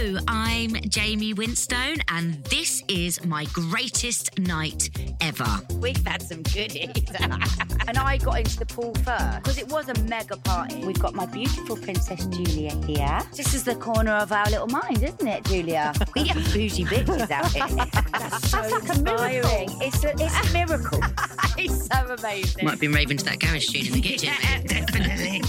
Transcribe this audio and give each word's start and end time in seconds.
Hello, 0.00 0.18
I'm 0.28 0.70
Jaime 0.94 1.34
Winstone, 1.34 2.00
and 2.08 2.42
this 2.44 2.82
is 2.88 3.22
my 3.26 3.44
greatest 3.52 4.38
night 4.38 4.88
ever. 5.20 5.44
We've 5.74 6.02
had 6.06 6.22
some 6.22 6.42
goodies. 6.42 6.88
and 7.20 7.98
I 7.98 8.16
got 8.16 8.38
into 8.38 8.58
the 8.58 8.64
pool 8.64 8.94
first 9.04 9.42
because 9.42 9.58
it 9.58 9.68
was 9.68 9.90
a 9.90 10.02
mega 10.04 10.38
party. 10.38 10.82
We've 10.86 10.98
got 10.98 11.12
my 11.12 11.26
beautiful 11.26 11.76
Princess 11.76 12.24
Julia 12.24 12.74
here. 12.86 13.20
This 13.36 13.52
is 13.52 13.62
the 13.64 13.74
corner 13.74 14.12
of 14.12 14.32
our 14.32 14.46
little 14.46 14.68
mind, 14.68 15.02
isn't 15.02 15.28
it, 15.28 15.44
Julia? 15.44 15.92
We 16.14 16.24
get 16.24 16.36
bougie 16.36 16.86
bitches 16.86 17.30
out 17.30 17.52
here. 17.52 17.66
That's 18.12 18.48
so 18.50 18.58
like 18.62 18.96
a 18.96 19.02
miracle. 19.02 19.26
inspiring. 19.26 19.68
It's 19.82 20.02
a, 20.02 20.12
it's 20.12 20.48
a 20.48 20.52
miracle. 20.54 21.00
it's 21.58 21.88
so 21.88 22.14
amazing. 22.14 22.64
Might 22.64 22.70
have 22.70 22.80
been 22.80 22.92
raving 22.92 23.18
to 23.18 23.24
that 23.26 23.38
garage 23.38 23.66
tune 23.66 23.86
in 23.86 23.92
the 23.92 24.00
kitchen. 24.00 24.32
Definitely. 24.66 25.42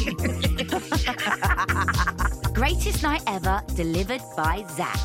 Greatest 2.62 3.02
night 3.02 3.24
ever 3.26 3.60
delivered 3.76 4.22
by 4.38 4.64
Zapp. 4.78 5.00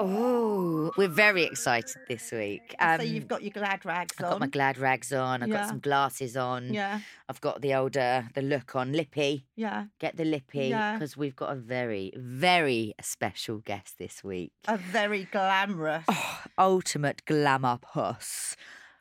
Oh, 0.00 0.92
we're 0.96 1.08
very 1.08 1.42
excited 1.42 1.94
this 2.08 2.32
week. 2.32 2.74
so 2.80 2.86
Um, 2.86 3.02
you've 3.02 3.28
got 3.28 3.42
your 3.42 3.50
glad 3.50 3.84
rags 3.84 4.14
on. 4.18 4.24
I've 4.24 4.30
got 4.30 4.40
my 4.40 4.46
glad 4.46 4.78
rags 4.78 5.12
on. 5.12 5.42
I've 5.42 5.50
Yeah. 5.50 5.56
got 5.58 5.68
some 5.68 5.80
glasses 5.80 6.38
on. 6.38 6.72
Yeah, 6.72 7.00
I've 7.28 7.42
got 7.42 7.60
the 7.60 7.74
older 7.74 8.30
the 8.32 8.40
look 8.40 8.74
on. 8.74 8.94
Lippy, 8.94 9.44
yeah. 9.56 9.88
get 9.98 10.16
the 10.16 10.24
lippy 10.24 10.68
Yeah. 10.68 10.94
because 10.94 11.14
we've 11.18 11.36
got 11.36 11.52
a 11.52 11.56
very 11.56 12.14
very 12.16 12.94
special 13.02 13.58
guest 13.58 13.98
this 13.98 14.24
week. 14.24 14.52
A 14.66 14.78
very 14.78 15.24
glamorous. 15.24 16.06
Oh, 16.08 16.44
ultimate 16.56 17.26
glamour 17.26 17.76
puss, 17.76 18.56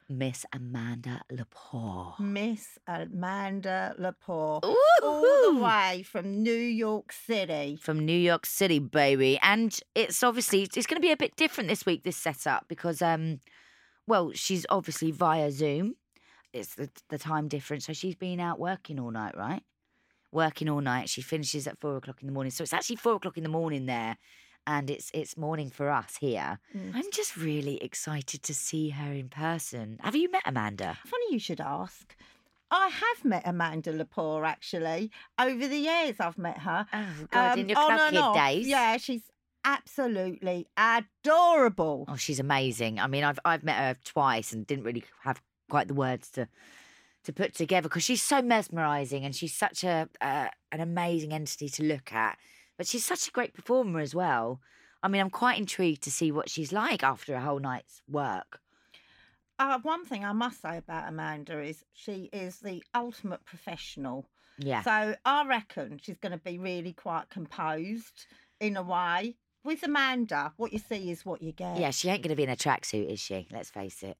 Miss 0.10 0.46
Amanda 0.54 1.22
Lepore. 1.32 2.18
Miss 2.20 2.78
Amanda 2.88 3.94
Lepore. 4.00 4.64
Ooh. 4.64 4.78
All 5.04 5.54
the 5.54 5.62
way 5.62 6.04
from 6.04 6.42
New 6.42 6.52
York 6.52 7.12
City. 7.12 7.78
from 7.82 8.00
New 8.06 8.18
York 8.18 8.46
City, 8.46 8.80
baby. 8.80 9.38
And 9.42 9.78
it's 9.96 10.24
obviously 10.24 10.64
it's 10.64 10.88
going 10.88 11.02
to 11.02 11.06
be 11.06 11.12
a 11.12 11.18
bit 11.18 11.36
different 11.36 11.70
this 11.70 11.86
week. 11.86 12.04
This 12.04 12.18
setup 12.18 12.68
because 12.68 13.02
um, 13.02 13.42
well, 14.08 14.32
she's 14.34 14.66
obviously 14.70 15.12
via 15.12 15.52
Zoom. 15.52 15.96
It's 16.54 16.76
the 16.76 16.90
the 17.10 17.18
time 17.18 17.48
difference, 17.50 17.86
so 17.86 17.94
she's 17.94 18.16
been 18.16 18.40
out 18.40 18.60
working 18.60 19.00
all 19.00 19.12
night, 19.12 19.36
right? 19.38 19.64
Working 20.32 20.70
all 20.70 20.82
night. 20.82 21.10
She 21.10 21.22
finishes 21.22 21.68
at 21.68 21.80
four 21.80 21.98
o'clock 21.98 22.22
in 22.22 22.28
the 22.28 22.34
morning, 22.34 22.52
so 22.52 22.64
it's 22.64 22.74
actually 22.74 22.96
four 22.96 23.16
o'clock 23.16 23.38
in 23.38 23.44
the 23.44 23.50
morning 23.50 23.86
there, 23.86 24.18
and 24.68 24.90
it's 24.92 25.10
it's 25.14 25.36
morning 25.38 25.70
for 25.72 25.90
us 25.90 26.18
here. 26.20 26.60
Mm. 26.78 26.92
I'm 26.94 27.12
just 27.12 27.36
really 27.38 27.78
excited 27.84 28.44
to 28.44 28.54
see 28.54 28.90
her 28.90 29.12
in 29.12 29.30
person. 29.30 29.98
Have 30.04 30.16
you 30.16 30.30
met 30.30 30.44
Amanda? 30.46 30.98
Funny 31.06 31.26
you 31.32 31.40
should 31.40 31.62
ask. 31.62 32.16
I 32.70 32.90
have 32.90 33.24
met 33.26 33.44
Amanda 33.46 33.92
Lepore 33.94 34.46
actually. 34.46 35.10
Over 35.40 35.68
the 35.68 35.78
years, 35.78 36.18
I've 36.20 36.38
met 36.38 36.58
her. 36.60 36.86
Oh 36.94 37.14
God, 37.32 37.58
in 37.58 37.64
Um, 37.64 37.70
your 37.70 37.76
club 37.78 38.10
kid 38.12 38.20
off. 38.20 38.36
days. 38.36 38.68
Yeah, 38.68 38.98
she's 38.98 39.22
absolutely 39.64 40.68
adorable. 40.78 42.06
Oh, 42.08 42.16
she's 42.16 42.40
amazing. 42.40 43.00
I 43.00 43.08
mean, 43.08 43.24
I've 43.24 43.40
I've 43.46 43.64
met 43.64 43.78
her 43.78 43.96
twice 44.04 44.52
and 44.54 44.68
didn't 44.68 44.84
really 44.84 45.04
have 45.24 45.42
quite 45.70 45.88
the 45.88 45.94
words 45.94 46.30
to 46.32 46.48
to 47.24 47.34
put 47.34 47.54
together 47.54 47.90
because 47.90 48.04
she's 48.04 48.22
so 48.24 48.42
mesmerizing 48.42 49.26
and 49.26 49.36
she's 49.36 49.54
such 49.54 49.84
a 49.84 50.10
uh, 50.22 50.48
an 50.72 50.80
amazing 50.82 51.34
entity 51.34 51.70
to 51.70 51.84
look 51.84 52.14
at. 52.14 52.38
But 52.78 52.88
she's 52.88 53.06
such 53.06 53.28
a 53.28 53.32
great 53.32 53.54
performer 53.54 54.00
as 54.00 54.14
well. 54.14 54.62
I 55.02 55.08
mean, 55.08 55.22
I'm 55.22 55.30
quite 55.30 55.58
intrigued 55.58 56.04
to 56.04 56.12
see 56.12 56.32
what 56.32 56.50
she's 56.50 56.72
like 56.72 57.04
after 57.04 57.36
a 57.36 57.42
whole 57.42 57.60
night's 57.60 58.02
work. 58.10 58.60
Uh, 59.60 59.80
one 59.82 60.06
thing 60.06 60.24
I 60.24 60.34
must 60.34 60.62
say 60.62 60.78
about 60.78 61.10
Amanda 61.10 61.60
is 61.62 61.84
she 61.94 62.30
is 62.32 62.60
the 62.60 62.84
ultimate 62.94 63.44
professional. 63.46 64.30
Yeah. 64.60 64.84
So 64.84 65.16
I 65.26 65.48
reckon 65.48 66.00
she's 66.02 66.18
going 66.18 66.32
to 66.32 66.38
be 66.38 66.58
really 66.58 66.94
quite 66.94 67.30
composed 67.30 68.26
in 68.60 68.78
a 68.78 68.84
way. 68.84 69.36
With 69.64 69.84
Amanda, 69.84 70.54
what 70.58 70.72
you 70.72 70.80
see 70.80 71.12
is 71.12 71.26
what 71.26 71.42
you 71.42 71.52
get. 71.52 71.78
Yeah, 71.78 71.90
she 71.90 72.10
ain't 72.10 72.22
going 72.22 72.30
to 72.30 72.36
be 72.36 72.44
in 72.44 72.50
a 72.50 72.56
tracksuit, 72.56 73.12
is 73.12 73.20
she? 73.20 73.48
Let's 73.52 73.70
face 73.70 74.04
it. 74.04 74.18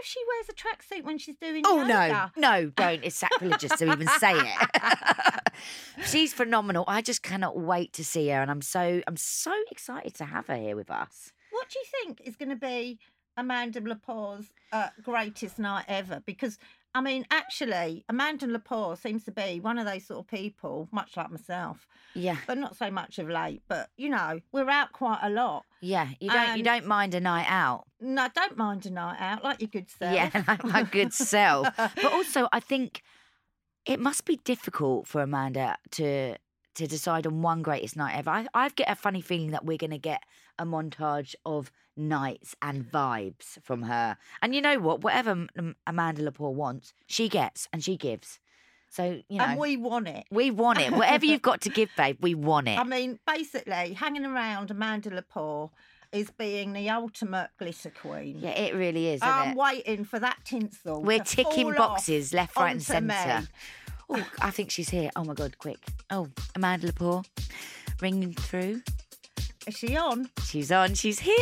If 0.00 0.06
she 0.06 0.20
wears 0.28 0.48
a 0.48 0.54
tracksuit 0.54 1.04
when 1.04 1.18
she's 1.18 1.36
doing 1.36 1.62
Oh 1.66 1.82
no, 1.84 2.30
no, 2.36 2.70
don't! 2.74 3.04
It's 3.04 3.16
sacrilegious 3.16 3.72
to 3.78 3.92
even 3.92 4.08
say 4.18 4.34
it. 4.34 5.52
She's 6.06 6.32
phenomenal. 6.32 6.84
I 6.88 7.02
just 7.02 7.22
cannot 7.22 7.58
wait 7.58 7.92
to 7.94 8.04
see 8.04 8.28
her, 8.28 8.40
and 8.40 8.50
I'm 8.50 8.62
so 8.62 9.02
I'm 9.06 9.16
so 9.16 9.52
excited 9.70 10.14
to 10.14 10.24
have 10.24 10.46
her 10.46 10.56
here 10.56 10.76
with 10.76 10.90
us. 10.90 11.32
What 11.50 11.68
do 11.68 11.78
you 11.78 11.84
think 12.04 12.20
is 12.26 12.36
going 12.36 12.48
to 12.48 12.56
be 12.56 12.98
Amanda 13.36 13.80
Lepore's 13.80 14.46
uh, 14.72 14.88
greatest 15.02 15.58
night 15.58 15.84
ever? 15.88 16.22
Because 16.24 16.58
I 16.94 17.00
mean, 17.00 17.24
actually, 17.30 18.04
Amanda 18.08 18.46
Lepore 18.46 18.98
seems 18.98 19.24
to 19.24 19.30
be 19.30 19.60
one 19.60 19.78
of 19.78 19.86
those 19.86 20.04
sort 20.06 20.20
of 20.20 20.26
people, 20.26 20.88
much 20.90 21.16
like 21.16 21.30
myself, 21.30 21.86
Yeah, 22.14 22.36
but 22.46 22.58
not 22.58 22.76
so 22.76 22.90
much 22.90 23.18
of 23.18 23.28
late. 23.28 23.62
But 23.68 23.90
you 23.96 24.08
know, 24.08 24.40
we're 24.52 24.68
out 24.70 24.92
quite 24.92 25.20
a 25.22 25.30
lot. 25.30 25.64
Yeah. 25.80 26.08
You 26.20 26.30
don't 26.30 26.48
you 26.48 26.62
um, 26.62 26.62
don't 26.62 26.86
mind 26.86 27.14
a 27.14 27.20
night 27.20 27.46
out. 27.48 27.84
No, 28.00 28.28
don't 28.34 28.56
mind 28.56 28.86
a 28.86 28.90
night 28.90 29.16
out, 29.18 29.44
like 29.44 29.60
your 29.60 29.68
good 29.68 29.90
self. 29.90 30.14
Yeah, 30.14 30.30
like 30.48 30.64
my 30.64 30.82
good 30.82 31.12
self. 31.12 31.68
But 31.76 32.04
also, 32.12 32.48
I 32.52 32.60
think 32.60 33.02
it 33.86 34.00
must 34.00 34.24
be 34.24 34.36
difficult 34.44 35.06
for 35.06 35.22
Amanda 35.22 35.76
to 35.92 36.36
to 36.76 36.86
decide 36.86 37.26
on 37.26 37.42
one 37.42 37.62
greatest 37.62 37.96
night 37.96 38.16
ever. 38.16 38.30
I, 38.30 38.46
I 38.54 38.68
get 38.70 38.90
a 38.90 38.94
funny 38.94 39.20
feeling 39.20 39.50
that 39.50 39.64
we're 39.64 39.76
going 39.76 39.90
to 39.90 39.98
get 39.98 40.22
a 40.58 40.64
montage 40.64 41.34
of 41.44 41.72
nights 41.96 42.54
and 42.62 42.84
vibes 42.84 43.62
from 43.62 43.82
her. 43.82 44.16
And 44.40 44.54
you 44.54 44.60
know 44.60 44.78
what? 44.78 45.02
Whatever 45.02 45.46
Amanda 45.86 46.30
Lepore 46.30 46.54
wants, 46.54 46.92
she 47.06 47.28
gets 47.28 47.68
and 47.72 47.82
she 47.82 47.96
gives. 47.96 48.38
So 48.90 49.20
you 49.28 49.38
know, 49.38 49.44
and 49.44 49.58
we 49.58 49.76
want 49.76 50.08
it. 50.08 50.24
we 50.32 50.50
want 50.50 50.80
it. 50.80 50.92
Whatever 50.92 51.24
you've 51.24 51.42
got 51.42 51.60
to 51.62 51.68
give, 51.78 51.90
babe, 51.96 52.18
we 52.20 52.34
want 52.34 52.66
it. 52.68 52.78
I 52.78 52.82
mean, 52.84 53.18
basically, 53.26 53.92
hanging 53.94 54.26
around 54.26 54.70
Amanda 54.70 55.10
Lepore 55.10 55.70
is 56.12 56.30
being 56.32 56.72
the 56.72 56.90
ultimate 56.90 57.50
glitter 57.56 57.90
queen. 57.90 58.38
yeah, 58.40 58.50
it 58.50 58.74
really 58.74 59.06
is. 59.08 59.16
Isn't 59.22 59.28
I'm 59.28 59.50
it? 59.52 59.56
waiting 59.56 60.04
for 60.04 60.18
that 60.18 60.38
tinsel. 60.44 61.02
We're 61.02 61.20
ticking 61.20 61.72
boxes 61.72 62.34
left, 62.34 62.56
right, 62.56 62.72
and 62.72 62.82
centre. 62.82 63.46
Oh, 64.08 64.26
I 64.42 64.50
think 64.50 64.72
she's 64.72 64.88
here. 64.88 65.10
Oh 65.14 65.22
my 65.22 65.34
god, 65.34 65.56
quick. 65.58 65.78
Oh, 66.10 66.28
Amanda 66.56 66.90
Lepore, 66.90 67.24
ringing 68.00 68.32
through. 68.34 68.82
Is 69.68 69.76
she 69.76 69.96
on? 69.96 70.30
She's 70.44 70.72
on. 70.72 70.94
She's 70.94 71.20
here. 71.20 71.36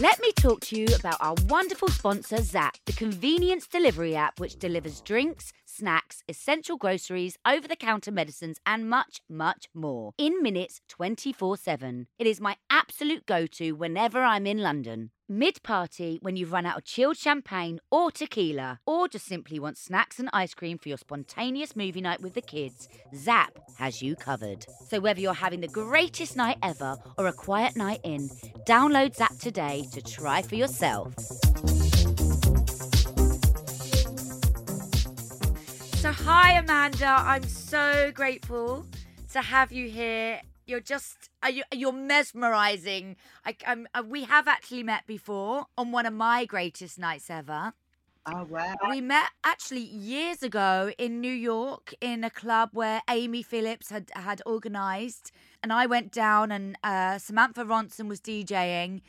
Let 0.00 0.18
me 0.22 0.32
talk 0.32 0.60
to 0.60 0.80
you 0.80 0.86
about 0.98 1.18
our 1.20 1.34
wonderful 1.46 1.88
sponsor, 1.88 2.38
Zapp, 2.38 2.78
the 2.86 2.94
convenience 2.94 3.66
delivery 3.66 4.16
app 4.16 4.40
which 4.40 4.58
delivers 4.58 5.02
drinks, 5.02 5.52
snacks, 5.66 6.22
essential 6.26 6.78
groceries, 6.78 7.36
over 7.46 7.68
the 7.68 7.76
counter 7.76 8.10
medicines, 8.10 8.58
and 8.64 8.88
much, 8.88 9.20
much 9.28 9.68
more 9.74 10.14
in 10.16 10.42
minutes 10.42 10.80
24 10.88 11.58
7. 11.58 12.06
It 12.18 12.26
is 12.26 12.40
my 12.40 12.56
absolute 12.70 13.26
go 13.26 13.46
to 13.48 13.72
whenever 13.72 14.22
I'm 14.22 14.46
in 14.46 14.62
London. 14.62 15.10
Mid 15.32 15.62
party, 15.62 16.18
when 16.22 16.34
you've 16.34 16.50
run 16.50 16.66
out 16.66 16.76
of 16.76 16.84
chilled 16.84 17.16
champagne 17.16 17.78
or 17.88 18.10
tequila, 18.10 18.80
or 18.84 19.06
just 19.06 19.26
simply 19.26 19.60
want 19.60 19.78
snacks 19.78 20.18
and 20.18 20.28
ice 20.32 20.54
cream 20.54 20.76
for 20.76 20.88
your 20.88 20.98
spontaneous 20.98 21.76
movie 21.76 22.00
night 22.00 22.20
with 22.20 22.34
the 22.34 22.42
kids, 22.42 22.88
Zapp 23.14 23.56
has 23.78 24.02
you 24.02 24.16
covered. 24.16 24.66
So 24.88 24.98
whether 24.98 25.20
you're 25.20 25.32
having 25.32 25.60
the 25.60 25.68
greatest 25.68 26.34
night 26.36 26.58
ever 26.64 26.96
or 27.16 27.28
a 27.28 27.32
quiet 27.32 27.76
night 27.76 28.00
in, 28.02 28.28
download 28.66 29.14
Zapp 29.14 29.38
today 29.38 29.86
to 29.92 30.02
try 30.02 30.42
for 30.42 30.56
yourself. 30.56 31.14
So, 35.94 36.10
hi, 36.10 36.58
Amanda. 36.58 37.06
I'm 37.06 37.44
so 37.44 38.10
grateful 38.12 38.84
to 39.32 39.40
have 39.42 39.70
you 39.70 39.88
here. 39.88 40.40
You're 40.70 40.78
just, 40.78 41.30
are 41.42 41.50
you, 41.50 41.64
you're 41.72 41.90
mesmerizing. 41.90 43.16
I, 43.44 43.56
I'm, 43.66 43.88
uh, 43.92 44.04
we 44.06 44.22
have 44.22 44.46
actually 44.46 44.84
met 44.84 45.04
before 45.04 45.66
on 45.76 45.90
one 45.90 46.06
of 46.06 46.14
my 46.14 46.44
greatest 46.44 46.96
nights 46.96 47.28
ever. 47.28 47.72
Oh, 48.24 48.44
wow. 48.44 48.76
We 48.88 49.00
met 49.00 49.30
actually 49.42 49.80
years 49.80 50.44
ago 50.44 50.92
in 50.96 51.20
New 51.20 51.32
York 51.32 51.92
in 52.00 52.22
a 52.22 52.30
club 52.30 52.70
where 52.72 53.02
Amy 53.10 53.42
Phillips 53.42 53.90
had 53.90 54.12
had 54.14 54.42
organised, 54.46 55.32
and 55.60 55.72
I 55.72 55.86
went 55.86 56.12
down 56.12 56.52
and 56.52 56.78
uh, 56.84 57.18
Samantha 57.18 57.64
Ronson 57.64 58.06
was 58.06 58.20
DJing, 58.20 59.00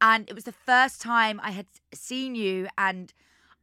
and 0.00 0.28
it 0.28 0.34
was 0.34 0.44
the 0.44 0.52
first 0.52 1.00
time 1.00 1.38
I 1.44 1.52
had 1.52 1.66
seen 1.92 2.34
you, 2.34 2.66
and 2.76 3.12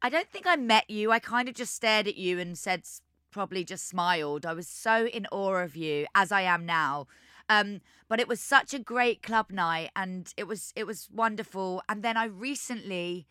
I 0.01 0.09
don't 0.09 0.30
think 0.30 0.45
I 0.48 0.56
met 0.56 0.89
you. 0.89 1.12
I 1.12 1.19
kind 1.19 1.50
of 1.50 1.56
just 1.56 1.75
stared 1.75 2.07
at 2.07 2.15
you 2.15 2.39
and 2.39 2.57
said, 2.57 2.83
probably 3.31 3.63
just 3.63 3.89
smiled. 3.89 4.45
I 4.45 4.53
was 4.53 4.68
so 4.68 5.06
in 5.07 5.25
awe 5.31 5.56
of 5.56 5.75
you, 5.75 6.06
as 6.15 6.31
I 6.31 6.42
am 6.44 6.65
now. 6.65 7.07
Um, 7.51 7.81
but 8.07 8.21
it 8.21 8.30
was 8.30 8.39
such 8.39 8.74
a 8.74 8.80
great 8.80 9.21
club 9.21 9.51
night, 9.51 9.92
and 9.94 10.33
it 10.38 10.48
was 10.48 10.71
it 10.74 10.88
was 10.88 11.09
wonderful. 11.13 11.83
And 11.89 12.01
then 12.01 12.15
I 12.15 12.25
recently 12.25 13.27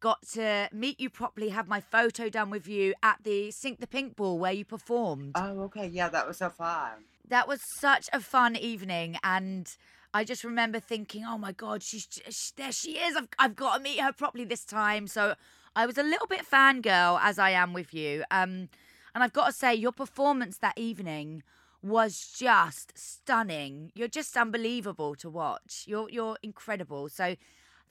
got 0.00 0.26
to 0.32 0.68
meet 0.72 0.98
you 0.98 1.08
properly, 1.08 1.50
have 1.50 1.68
my 1.68 1.80
photo 1.80 2.28
done 2.28 2.50
with 2.50 2.66
you 2.66 2.94
at 3.02 3.18
the 3.22 3.52
Sink 3.52 3.78
the 3.78 3.86
Pink 3.86 4.16
Ball 4.16 4.38
where 4.38 4.52
you 4.52 4.64
performed. 4.64 5.32
Oh, 5.36 5.60
okay. 5.66 5.86
Yeah, 5.86 6.08
that 6.08 6.26
was 6.26 6.38
so 6.38 6.50
fun. 6.50 7.04
That 7.28 7.46
was 7.46 7.60
such 7.62 8.08
a 8.12 8.18
fun 8.18 8.56
evening, 8.56 9.18
and 9.22 9.72
I 10.12 10.24
just 10.24 10.42
remember 10.42 10.80
thinking, 10.80 11.24
"Oh 11.24 11.38
my 11.38 11.52
God, 11.52 11.84
she's 11.84 12.08
she, 12.28 12.52
there. 12.56 12.72
She 12.72 12.98
is. 12.98 13.14
I've 13.14 13.28
I've 13.38 13.54
got 13.54 13.76
to 13.76 13.82
meet 13.82 14.00
her 14.00 14.12
properly 14.12 14.44
this 14.44 14.64
time." 14.64 15.06
So 15.06 15.36
I 15.76 15.86
was 15.86 15.96
a 15.96 16.02
little 16.02 16.26
bit 16.26 16.44
fangirl, 16.44 17.20
as 17.22 17.38
I 17.38 17.50
am 17.50 17.72
with 17.72 17.94
you. 17.94 18.24
Um, 18.32 18.68
and 19.14 19.24
I've 19.24 19.32
got 19.32 19.46
to 19.46 19.52
say, 19.52 19.74
your 19.74 19.92
performance 19.92 20.58
that 20.58 20.78
evening 20.78 21.42
was 21.82 22.32
just 22.36 22.96
stunning. 22.96 23.92
You're 23.94 24.08
just 24.08 24.36
unbelievable 24.36 25.14
to 25.16 25.30
watch. 25.30 25.84
You're 25.86 26.08
you're 26.10 26.36
incredible. 26.42 27.08
So 27.08 27.36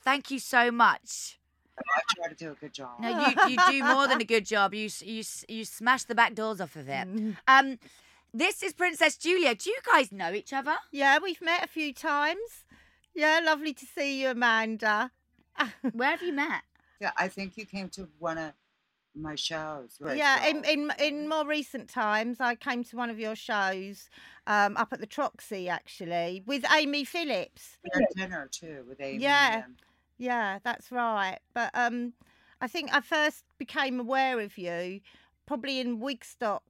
thank 0.01 0.31
you 0.31 0.39
so 0.39 0.71
much. 0.71 1.39
I 1.77 2.01
try 2.15 2.27
to 2.29 2.35
do 2.35 2.51
a 2.51 2.55
good 2.55 2.73
job. 2.73 2.99
No, 2.99 3.09
you 3.09 3.49
you 3.49 3.57
do 3.69 3.83
more 3.83 4.07
than 4.07 4.21
a 4.21 4.25
good 4.25 4.45
job. 4.45 4.73
You 4.73 4.89
you 5.01 5.23
you 5.47 5.65
smash 5.65 6.03
the 6.03 6.15
back 6.15 6.35
doors 6.35 6.61
off 6.61 6.75
of 6.75 6.89
it. 6.89 7.07
Um, 7.47 7.79
this 8.33 8.61
is 8.61 8.73
Princess 8.73 9.17
Julia. 9.17 9.55
Do 9.55 9.69
you 9.71 9.79
guys 9.91 10.11
know 10.11 10.31
each 10.33 10.53
other? 10.53 10.75
Yeah, 10.91 11.17
we've 11.21 11.41
met 11.41 11.63
a 11.63 11.67
few 11.67 11.93
times. 11.93 12.63
Yeah, 13.15 13.39
lovely 13.43 13.73
to 13.73 13.85
see 13.85 14.21
you, 14.21 14.29
Amanda. 14.29 15.11
Where 15.93 16.11
have 16.11 16.21
you 16.21 16.33
met? 16.33 16.61
Yeah, 17.01 17.11
I 17.17 17.27
think 17.27 17.57
you 17.57 17.65
came 17.65 17.89
to 17.89 18.07
one 18.19 18.37
of 18.37 18.53
my 19.15 19.35
shows. 19.35 19.99
Yeah, 20.15 20.47
in, 20.47 20.63
in 20.65 20.91
in 20.99 21.27
more 21.27 21.45
recent 21.45 21.89
times, 21.89 22.39
I 22.39 22.55
came 22.55 22.83
to 22.85 22.95
one 22.95 23.09
of 23.09 23.19
your 23.19 23.35
shows 23.35 24.09
um, 24.47 24.77
up 24.77 24.93
at 24.93 24.99
the 24.99 25.07
Troxy, 25.07 25.69
actually, 25.69 26.43
with 26.45 26.63
Amy 26.71 27.03
Phillips. 27.03 27.77
we 27.83 28.05
dinner 28.15 28.49
too 28.51 28.85
with 28.87 29.01
Amy. 29.01 29.23
Yeah. 29.23 29.63
Yeah, 30.19 30.59
that's 30.63 30.91
right. 30.91 31.39
But 31.53 31.71
um, 31.73 32.13
I 32.61 32.67
think 32.67 32.93
I 32.93 32.99
first 32.99 33.45
became 33.57 33.99
aware 33.99 34.39
of 34.39 34.57
you 34.57 34.99
probably 35.45 35.79
in 35.79 35.99
Wigstock 35.99 36.61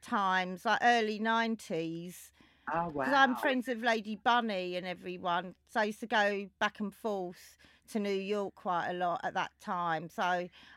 times, 0.00 0.64
like 0.64 0.78
early 0.80 1.18
90s. 1.18 2.30
Oh 2.72 2.88
wow. 2.88 3.04
Because 3.04 3.14
I'm 3.14 3.34
friends 3.36 3.66
with 3.66 3.82
Lady 3.82 4.16
Bunny 4.16 4.76
and 4.76 4.86
everyone. 4.86 5.54
So 5.68 5.80
I 5.80 5.84
used 5.84 6.00
to 6.00 6.06
go 6.06 6.48
back 6.60 6.80
and 6.80 6.94
forth 6.94 7.58
to 7.92 7.98
New 7.98 8.10
York 8.10 8.54
quite 8.54 8.88
a 8.90 8.94
lot 8.94 9.20
at 9.24 9.34
that 9.34 9.50
time. 9.60 10.08
So 10.08 10.22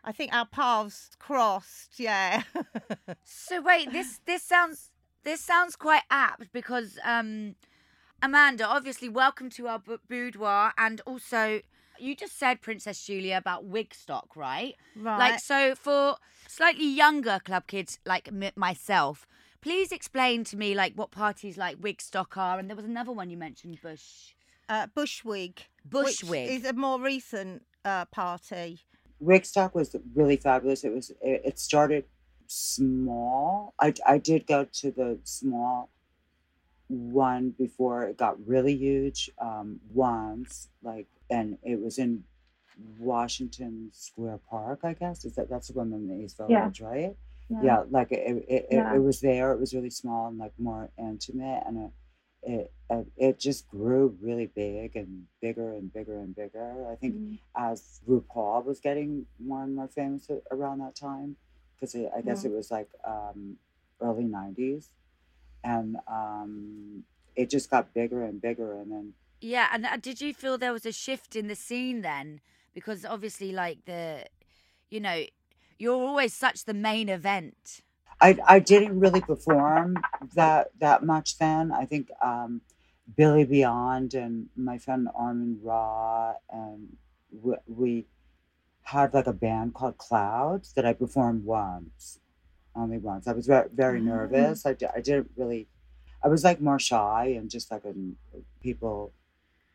I 0.03 0.11
think 0.11 0.33
our 0.33 0.45
paths 0.45 1.11
crossed, 1.19 1.99
yeah. 1.99 2.43
So 3.23 3.61
wait, 3.61 3.91
this 3.91 4.19
this 4.25 4.43
sounds 4.43 4.91
this 5.23 5.41
sounds 5.41 5.75
quite 5.75 6.03
apt 6.09 6.51
because 6.53 6.97
um, 7.03 7.55
Amanda, 8.21 8.65
obviously, 8.65 9.09
welcome 9.09 9.49
to 9.51 9.67
our 9.67 9.79
bu- 9.79 9.99
boudoir, 10.09 10.73
and 10.77 11.01
also 11.05 11.61
you 11.99 12.15
just 12.15 12.37
said 12.37 12.61
Princess 12.61 13.03
Julia 13.05 13.37
about 13.37 13.65
Wigstock, 13.65 14.35
right? 14.35 14.75
right. 14.95 15.31
Like, 15.31 15.39
so 15.39 15.75
for 15.75 16.15
slightly 16.47 16.87
younger 16.87 17.39
club 17.43 17.67
kids 17.67 17.99
like 18.05 18.27
m- 18.27 18.51
myself, 18.55 19.25
please 19.61 19.91
explain 19.91 20.43
to 20.45 20.57
me 20.57 20.73
like 20.73 20.93
what 20.95 21.11
parties 21.11 21.57
like 21.57 21.77
Wigstock 21.77 22.37
are. 22.37 22.59
And 22.59 22.69
there 22.69 22.75
was 22.75 22.85
another 22.85 23.11
one 23.11 23.29
you 23.29 23.37
mentioned, 23.37 23.79
Bush. 23.81 24.33
uh, 24.69 24.87
Bushwig. 24.95 25.59
Bushwig. 25.89 26.29
Which 26.29 26.49
is 26.49 26.65
a 26.65 26.73
more 26.73 26.99
recent 26.99 27.63
uh, 27.85 28.05
party. 28.05 28.79
Wigstock 29.21 29.73
was 29.73 29.95
really 30.15 30.37
fabulous. 30.37 30.83
It 30.83 30.93
was. 30.93 31.09
It, 31.21 31.41
it 31.45 31.59
started 31.59 32.05
small. 32.47 33.73
I 33.79 33.93
I 34.05 34.17
did 34.17 34.45
go 34.47 34.65
to 34.81 34.91
the 34.91 35.19
small 35.23 35.89
one 36.87 37.49
before 37.57 38.03
it 38.03 38.17
got 38.17 38.35
really 38.47 38.75
huge. 38.75 39.29
Um, 39.41 39.79
once, 39.93 40.69
like, 40.83 41.07
and 41.29 41.57
it 41.63 41.81
was 41.81 41.97
in 41.97 42.23
Washington 42.99 43.89
Square 43.91 44.39
Park. 44.49 44.81
I 44.83 44.93
guess 44.93 45.25
is 45.25 45.35
that 45.35 45.49
that's 45.49 45.67
the 45.67 45.73
one 45.73 45.91
in 45.93 46.07
the 46.07 46.23
East 46.23 46.39
Yeah. 46.47 46.61
Village, 46.61 46.81
right? 46.81 47.15
Yeah, 47.49 47.83
like 47.89 48.11
it, 48.11 48.27
it, 48.27 48.45
it, 48.49 48.67
Yeah. 48.71 48.93
it 48.93 48.99
was 48.99 49.21
there. 49.21 49.53
It 49.53 49.59
was 49.59 49.73
really 49.73 49.89
small 49.89 50.27
and 50.27 50.37
like 50.37 50.51
more 50.59 50.91
intimate, 50.99 51.63
and 51.65 51.91
it, 52.47 52.71
it, 52.89 53.07
it, 53.17 53.39
just 53.39 53.67
grew 53.67 54.17
really 54.21 54.47
big 54.47 54.95
and 54.95 55.27
bigger 55.41 55.73
and 55.73 55.91
bigger 55.93 56.17
and 56.19 56.35
bigger. 56.35 56.87
I 56.89 56.95
think 56.95 57.15
Mm. 57.15 57.37
as 57.55 58.01
RuPaul 58.07 58.65
was 58.65 58.79
getting 58.79 59.25
more 59.39 59.63
and 59.63 59.75
more 59.75 59.87
famous 59.89 60.29
around 60.51 60.79
that 60.79 60.95
time, 60.95 61.35
because 61.75 61.93
I 61.95 62.21
guess 62.21 62.45
it 62.45 62.51
was 62.51 62.71
like 62.71 62.89
um, 63.05 63.57
early 64.01 64.25
'90s, 64.25 64.89
and 65.63 65.97
um, 66.07 67.03
it 67.35 67.49
just 67.49 67.69
got 67.69 67.93
bigger 67.93 68.23
and 68.23 68.41
bigger, 68.41 68.73
and 68.79 68.91
then 68.91 69.13
Yeah, 69.41 69.67
and 69.73 69.85
uh, 69.85 69.97
did 69.97 70.21
you 70.21 70.33
feel 70.33 70.57
there 70.57 70.73
was 70.73 70.85
a 70.85 70.91
shift 70.91 71.35
in 71.35 71.47
the 71.47 71.55
scene 71.55 72.01
then? 72.01 72.41
Because 72.73 73.05
obviously, 73.05 73.51
like 73.51 73.85
the, 73.85 74.25
you 74.89 74.99
know, 74.99 75.25
you're 75.77 75.95
always 75.95 76.33
such 76.33 76.65
the 76.65 76.73
main 76.73 77.09
event. 77.09 77.81
I 78.19 78.37
I 78.47 78.59
didn't 78.59 78.99
really 78.99 79.21
perform 79.21 79.97
that 80.35 80.71
that 80.79 81.03
much 81.03 81.37
then. 81.37 81.71
I 81.71 81.85
think 81.85 82.09
um, 82.21 82.61
Billy 83.15 83.45
Beyond 83.45 84.13
and 84.13 84.49
my 84.55 84.77
friend 84.77 85.07
Armen 85.15 85.59
Ra 85.61 86.33
and 86.49 86.97
we, 87.31 87.55
we 87.67 88.05
had 88.83 89.13
like 89.13 89.27
a 89.27 89.33
band 89.33 89.73
called 89.75 89.97
Clouds 89.97 90.73
that 90.73 90.85
I 90.85 90.93
performed 90.93 91.45
once, 91.45 92.19
only 92.75 92.97
once. 92.97 93.27
I 93.27 93.33
was 93.33 93.47
very 93.47 93.69
very 93.73 94.01
nervous. 94.01 94.65
I, 94.65 94.73
di- 94.73 94.91
I 94.95 95.01
didn't 95.01 95.31
really. 95.37 95.67
I 96.23 96.29
was 96.29 96.43
like 96.43 96.61
more 96.61 96.79
shy 96.79 97.35
and 97.37 97.49
just 97.49 97.71
like 97.71 97.85
a, 97.85 97.93
people 98.61 99.13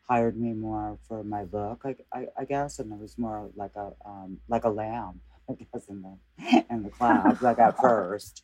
hired 0.07 0.37
me 0.37 0.53
more 0.53 0.97
for 1.07 1.23
my 1.23 1.43
look. 1.51 1.83
I, 1.85 1.95
I, 2.13 2.27
I 2.39 2.45
guess, 2.45 2.79
and 2.79 2.93
I 2.93 2.97
was 2.97 3.17
more 3.17 3.49
like 3.55 3.75
a 3.75 3.93
um, 4.05 4.39
like 4.49 4.63
a 4.65 4.69
lamb. 4.69 5.21
I 5.49 5.53
guess 5.73 5.87
in 5.87 6.01
the 6.01 6.65
in 6.69 6.83
the 6.83 6.89
clouds 6.89 7.41
like 7.41 7.59
at 7.59 7.79
first. 7.79 8.43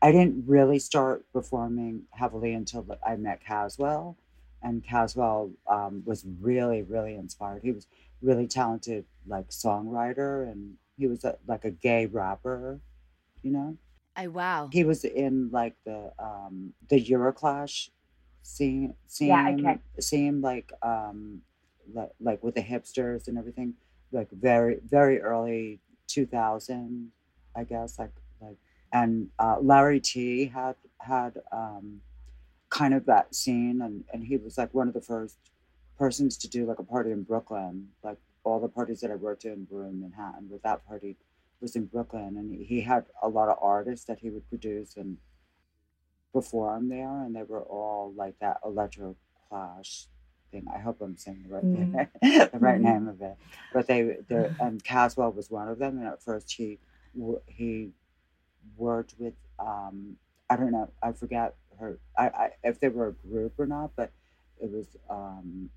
I 0.00 0.10
didn't 0.10 0.44
really 0.48 0.80
start 0.80 1.24
performing 1.32 2.02
heavily 2.10 2.54
until 2.54 2.84
I 3.06 3.14
met 3.14 3.40
Caswell, 3.44 4.16
and 4.60 4.82
Caswell 4.82 5.52
um, 5.68 6.02
was 6.04 6.24
really 6.40 6.82
really 6.82 7.14
inspired. 7.14 7.62
He 7.62 7.72
was 7.72 7.86
really 8.20 8.48
talented 8.48 9.04
like 9.26 9.48
songwriter, 9.48 10.50
and 10.50 10.74
he 10.98 11.06
was 11.06 11.24
a, 11.24 11.38
like 11.46 11.64
a 11.64 11.70
gay 11.70 12.06
rapper, 12.06 12.80
you 13.42 13.52
know. 13.52 13.76
Oh 14.16 14.28
wow! 14.30 14.68
He 14.72 14.84
was 14.84 15.04
in 15.04 15.50
like 15.52 15.76
the 15.84 16.12
um, 16.18 16.72
the 16.88 17.02
Euroclash 17.02 17.90
scene 18.42 18.94
scene 19.06 19.28
Yeah, 19.28 19.54
okay. 19.58 19.78
scene 20.00 20.40
like 20.40 20.72
um 20.82 21.42
like, 21.94 22.10
like 22.20 22.42
with 22.42 22.54
the 22.54 22.62
hipsters 22.62 23.28
and 23.28 23.38
everything 23.38 23.74
like 24.10 24.30
very 24.30 24.78
very 24.84 25.20
early 25.20 25.80
2000 26.12 27.10
I 27.56 27.64
guess 27.64 27.98
like 27.98 28.12
like 28.40 28.56
and 28.92 29.28
uh, 29.38 29.56
Larry 29.60 30.00
Tee 30.00 30.46
had 30.46 30.76
had 31.00 31.38
um 31.52 32.00
kind 32.70 32.94
of 32.94 33.06
that 33.06 33.34
scene 33.34 33.80
and 33.82 34.04
and 34.12 34.24
he 34.24 34.36
was 34.36 34.58
like 34.58 34.72
one 34.74 34.88
of 34.88 34.94
the 34.94 35.00
first 35.00 35.38
persons 35.98 36.36
to 36.38 36.48
do 36.48 36.66
like 36.66 36.78
a 36.78 36.84
party 36.84 37.10
in 37.12 37.22
Brooklyn. 37.22 37.88
Like 38.02 38.18
all 38.44 38.60
the 38.60 38.68
parties 38.68 39.00
that 39.00 39.10
I 39.10 39.14
worked 39.14 39.44
in 39.44 39.66
were 39.70 39.86
in 39.86 40.00
Manhattan 40.00 40.48
but 40.50 40.62
that 40.62 40.86
party 40.86 41.16
was 41.60 41.76
in 41.76 41.86
Brooklyn 41.86 42.36
and 42.36 42.54
he 42.66 42.80
had 42.80 43.06
a 43.22 43.28
lot 43.28 43.48
of 43.48 43.56
artists 43.62 44.04
that 44.06 44.18
he 44.18 44.30
would 44.30 44.48
produce 44.48 44.96
and 44.96 45.16
perform 46.32 46.88
there 46.88 47.22
and 47.22 47.36
they 47.36 47.42
were 47.42 47.62
all 47.62 48.12
like 48.16 48.34
that 48.40 48.58
electro 48.64 49.16
clash 49.48 50.06
thing. 50.52 50.66
I 50.72 50.78
hope 50.78 51.00
I'm 51.00 51.16
saying 51.16 51.44
the 51.48 51.54
right 51.54 51.64
Mm. 51.64 52.50
the 52.52 52.58
right 52.58 52.80
Mhm. 52.80 52.84
name 52.84 53.08
of 53.08 53.20
it. 53.20 53.36
But 53.72 53.86
they 53.88 54.18
they 54.28 54.50
and 54.60 54.82
Caswell 54.84 55.32
was 55.32 55.50
one 55.50 55.68
of 55.68 55.78
them 55.78 55.98
and 55.98 56.06
at 56.06 56.22
first 56.22 56.52
he 56.52 56.78
he 57.46 57.90
worked 58.76 59.14
with 59.18 59.34
um 59.58 60.16
I 60.48 60.56
don't 60.56 60.70
know, 60.70 60.90
I 61.02 61.12
forget 61.12 61.56
her 61.80 61.98
I, 62.16 62.28
I 62.28 62.50
if 62.62 62.78
they 62.78 62.88
were 62.90 63.08
a 63.08 63.12
group 63.12 63.58
or 63.58 63.66
not, 63.66 63.92
but 63.96 64.12
it 64.60 64.70
was 64.70 64.96
um 65.10 65.70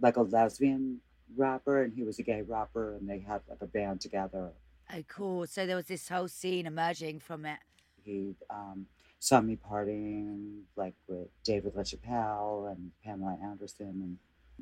like 0.00 0.16
a 0.16 0.22
lesbian 0.22 1.00
rapper 1.36 1.82
and 1.82 1.92
he 1.94 2.02
was 2.02 2.18
a 2.18 2.22
gay 2.22 2.42
rapper 2.42 2.94
and 2.96 3.08
they 3.08 3.18
had 3.20 3.40
like 3.48 3.62
a 3.62 3.66
band 3.66 4.00
together 4.00 4.52
Oh 4.94 5.02
cool! 5.08 5.46
So 5.46 5.64
there 5.64 5.76
was 5.76 5.86
this 5.86 6.08
whole 6.08 6.28
scene 6.28 6.66
emerging 6.66 7.20
from 7.20 7.46
it. 7.46 7.58
he 8.04 8.34
um, 8.50 8.86
saw 9.22 9.40
me 9.40 9.56
partying 9.56 10.62
like 10.74 10.94
with 11.06 11.28
David 11.44 11.74
LaChapelle 11.74 12.72
and 12.72 12.90
Pamela 13.04 13.38
Anderson 13.40 13.86
and 13.86 14.18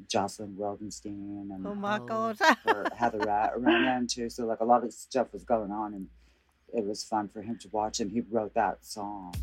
Jocelyn 0.07 0.55
Wildenstein 0.55 1.51
and 1.51 1.67
Oh 1.67 1.75
my. 1.75 1.99
God. 1.99 2.37
her 2.67 2.85
Heather 2.95 3.21
Rat 3.21 3.53
around 3.57 3.85
then 3.87 4.07
too. 4.07 4.29
So 4.29 4.45
like 4.45 4.61
a 4.61 4.65
lot 4.67 4.85
of 4.85 4.93
stuff 4.93 5.33
was 5.33 5.45
going 5.45 5.71
on 5.71 5.95
and 5.95 6.09
it 6.75 6.85
was 6.85 7.03
fun 7.03 7.29
for 7.29 7.41
him 7.41 7.57
to 7.63 7.69
watch 7.73 8.01
and 8.01 8.11
he 8.11 8.21
wrote 8.21 8.53
that 8.53 8.85
song. 8.85 9.35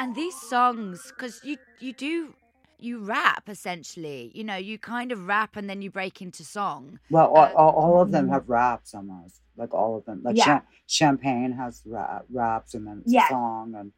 And 0.00 0.16
these 0.16 0.34
songs, 0.50 1.12
because 1.14 1.40
you 1.44 1.56
you 1.78 1.92
do 1.92 2.34
you 2.80 2.98
rap 2.98 3.48
essentially. 3.48 4.32
You 4.34 4.42
know, 4.42 4.56
you 4.56 4.76
kind 4.76 5.12
of 5.12 5.28
rap 5.28 5.54
and 5.54 5.70
then 5.70 5.82
you 5.82 5.90
break 5.92 6.20
into 6.20 6.42
song. 6.42 6.98
Well, 7.10 7.28
all, 7.28 7.44
Uh, 7.44 7.52
all, 7.52 7.70
all 7.70 8.02
of 8.02 8.10
them 8.10 8.26
mhm. 8.26 8.32
have 8.32 8.48
raps 8.48 8.92
almost. 8.92 9.40
Like 9.56 9.74
all 9.74 9.96
of 9.96 10.04
them. 10.04 10.22
Like 10.24 10.36
Yeah. 10.36 10.44
Cham- 10.44 10.62
Champagne 10.86 11.52
has 11.52 11.82
rap, 11.86 12.24
raps 12.30 12.74
and 12.74 12.86
then 12.86 13.00
it's 13.04 13.12
Yes. 13.12 13.30
a 13.30 13.34
song. 13.34 13.74
And 13.76 13.92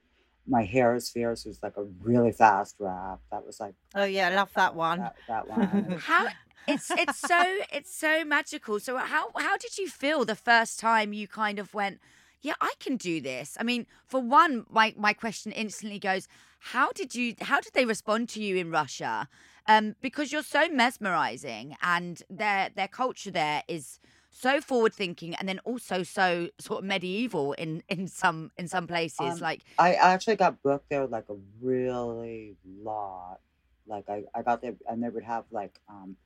My 0.47 0.65
Hair 0.65 0.95
is 0.95 1.11
Fierce 1.11 1.45
was 1.45 1.59
like 1.63 1.77
a 1.77 1.85
really 2.01 2.33
fast 2.33 2.77
rap. 2.79 3.21
That 3.31 3.45
was 3.47 3.59
like 3.61 3.75
Oh 3.95 4.05
yeah, 4.05 4.29
i 4.29 4.35
love 4.35 4.53
that 4.55 4.75
one. 4.75 5.01
that, 5.01 5.17
that 5.29 5.49
one. 5.57 5.99
How 6.01 6.29
it's 6.69 6.91
it's 6.91 7.19
so 7.19 7.43
it's 7.73 7.95
so 7.95 8.25
magical. 8.25 8.79
So 8.81 8.97
how 8.99 9.31
how 9.37 9.57
did 9.57 9.79
you 9.79 9.89
feel 9.89 10.25
the 10.25 10.35
first 10.37 10.79
time 10.81 11.13
you 11.13 11.27
kind 11.29 11.59
of 11.59 11.73
went, 11.75 12.01
yeah, 12.43 12.55
I 12.61 12.73
can 12.81 12.97
do 12.97 13.21
this? 13.21 13.57
I 13.59 13.63
mean, 13.65 13.87
for 14.07 14.21
one, 14.21 14.67
my 14.71 14.95
my 14.97 15.13
question 15.13 15.53
instantly 15.53 15.99
goes, 15.99 16.29
how 16.59 16.91
did 16.93 17.15
you 17.15 17.35
how 17.41 17.61
did 17.61 17.73
they 17.75 17.85
respond 17.87 18.29
to 18.31 18.43
you 18.43 18.57
in 18.57 18.71
Russia? 18.71 19.29
Um, 19.69 19.97
because 20.01 20.31
you're 20.31 20.45
so 20.45 20.69
mesmerizing 20.69 21.77
and 21.83 22.23
their 22.31 22.71
their 22.75 22.89
culture 22.89 23.31
there 23.33 23.63
is 23.69 23.99
so 24.37 24.61
forward 24.61 24.95
thinking 24.95 25.35
and 25.37 25.49
then 25.49 25.59
also 25.61 26.03
so 26.03 26.49
sort 26.61 26.81
of 26.81 26.85
medieval 26.85 27.53
in 27.55 27.83
in 27.89 28.07
some 28.09 28.51
in 28.57 28.69
some 28.69 28.87
places 28.87 29.41
Um, 29.41 29.43
like 29.43 29.65
I 29.79 29.95
actually 29.95 30.37
got 30.37 30.63
booked 30.63 30.91
there 30.91 31.07
like 31.07 31.29
a 31.29 31.37
really 31.61 32.57
lot. 32.65 33.41
Like 33.87 34.09
I, 34.09 34.25
I 34.35 34.43
got 34.43 34.61
there 34.63 34.77
and 34.89 35.03
they 35.03 35.09
would 35.09 35.25
have 35.25 35.47
like 35.51 35.81
um 35.89 36.17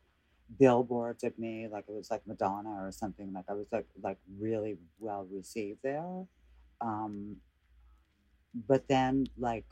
billboards 0.58 1.24
of 1.24 1.38
me, 1.38 1.68
like 1.68 1.86
it 1.88 1.92
was 1.92 2.10
like 2.10 2.26
Madonna 2.26 2.84
or 2.84 2.92
something. 2.92 3.32
Like 3.32 3.46
I 3.48 3.54
was 3.54 3.68
like 3.72 3.88
like 4.02 4.18
really 4.38 4.78
well 4.98 5.24
received 5.30 5.80
there. 5.82 6.26
Um 6.80 7.40
but 8.54 8.88
then 8.88 9.24
like 9.36 9.66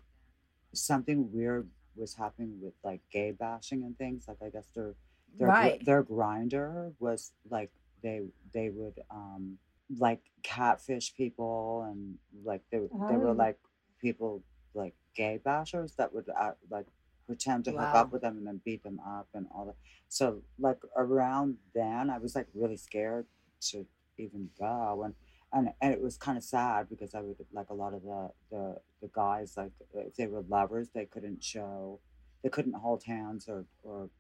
something 0.75 1.33
weird 1.33 1.71
was 1.97 2.15
happening 2.15 2.61
with 2.63 2.75
like 2.85 3.03
gay 3.11 3.33
bashing 3.33 3.85
and 3.85 3.99
things. 3.99 4.29
Like 4.29 4.43
I 4.43 4.51
guess 4.51 4.69
their 4.75 4.97
their 5.39 5.53
Right. 5.53 5.81
their 5.81 6.05
Grindr 6.05 6.95
was 7.01 7.33
like 7.51 7.73
they 8.03 8.23
they 8.53 8.71
would 8.71 9.01
um 9.11 9.59
like 9.99 10.21
catfish 10.43 11.15
people 11.15 11.87
and 11.91 12.19
like 12.45 12.63
they 12.71 12.79
they 13.09 13.17
were 13.17 13.31
Oh. 13.31 13.33
like 13.33 13.59
people 14.01 14.43
like 14.75 14.95
gay 15.15 15.39
bashers 15.45 15.97
that 15.97 16.13
would 16.13 16.29
uh, 16.29 16.53
like 16.71 16.87
pretend 17.27 17.65
to 17.65 17.73
hook 17.73 17.81
up 17.95 18.13
with 18.13 18.23
them 18.23 18.37
and 18.39 18.47
then 18.47 18.61
beat 18.65 18.83
them 18.83 19.01
up 19.07 19.29
and 19.35 19.47
all 19.55 19.67
that. 19.67 19.77
So 20.09 20.43
like 20.59 20.79
around 20.97 21.57
then, 21.75 22.11
I 22.11 22.19
was 22.19 22.35
like 22.35 22.47
really 22.55 22.77
scared 22.77 23.27
to 23.71 23.87
even 24.19 24.51
go 24.59 25.03
and. 25.05 25.15
And, 25.51 25.71
and 25.81 25.95
it 25.95 26.03
was 26.03 26.19
kind 26.19 26.37
of 26.37 26.45
sad 26.45 26.91
because 26.91 27.15
I 27.15 27.23
would 27.23 27.37
like 27.55 27.71
a 27.71 27.75
lot 27.75 27.95
of 27.95 28.03
the, 28.03 28.31
the 28.51 28.77
the 29.01 29.09
guys 29.15 29.57
like 29.57 29.73
if 29.95 30.15
they 30.15 30.27
were 30.27 30.43
lovers 30.47 30.91
they 30.91 31.07
couldn't 31.07 31.43
show 31.43 32.01
they 32.43 32.51
couldn't 32.51 32.75
hold 32.75 33.05
hands 33.05 33.49
or 33.49 33.65
or 33.83 34.11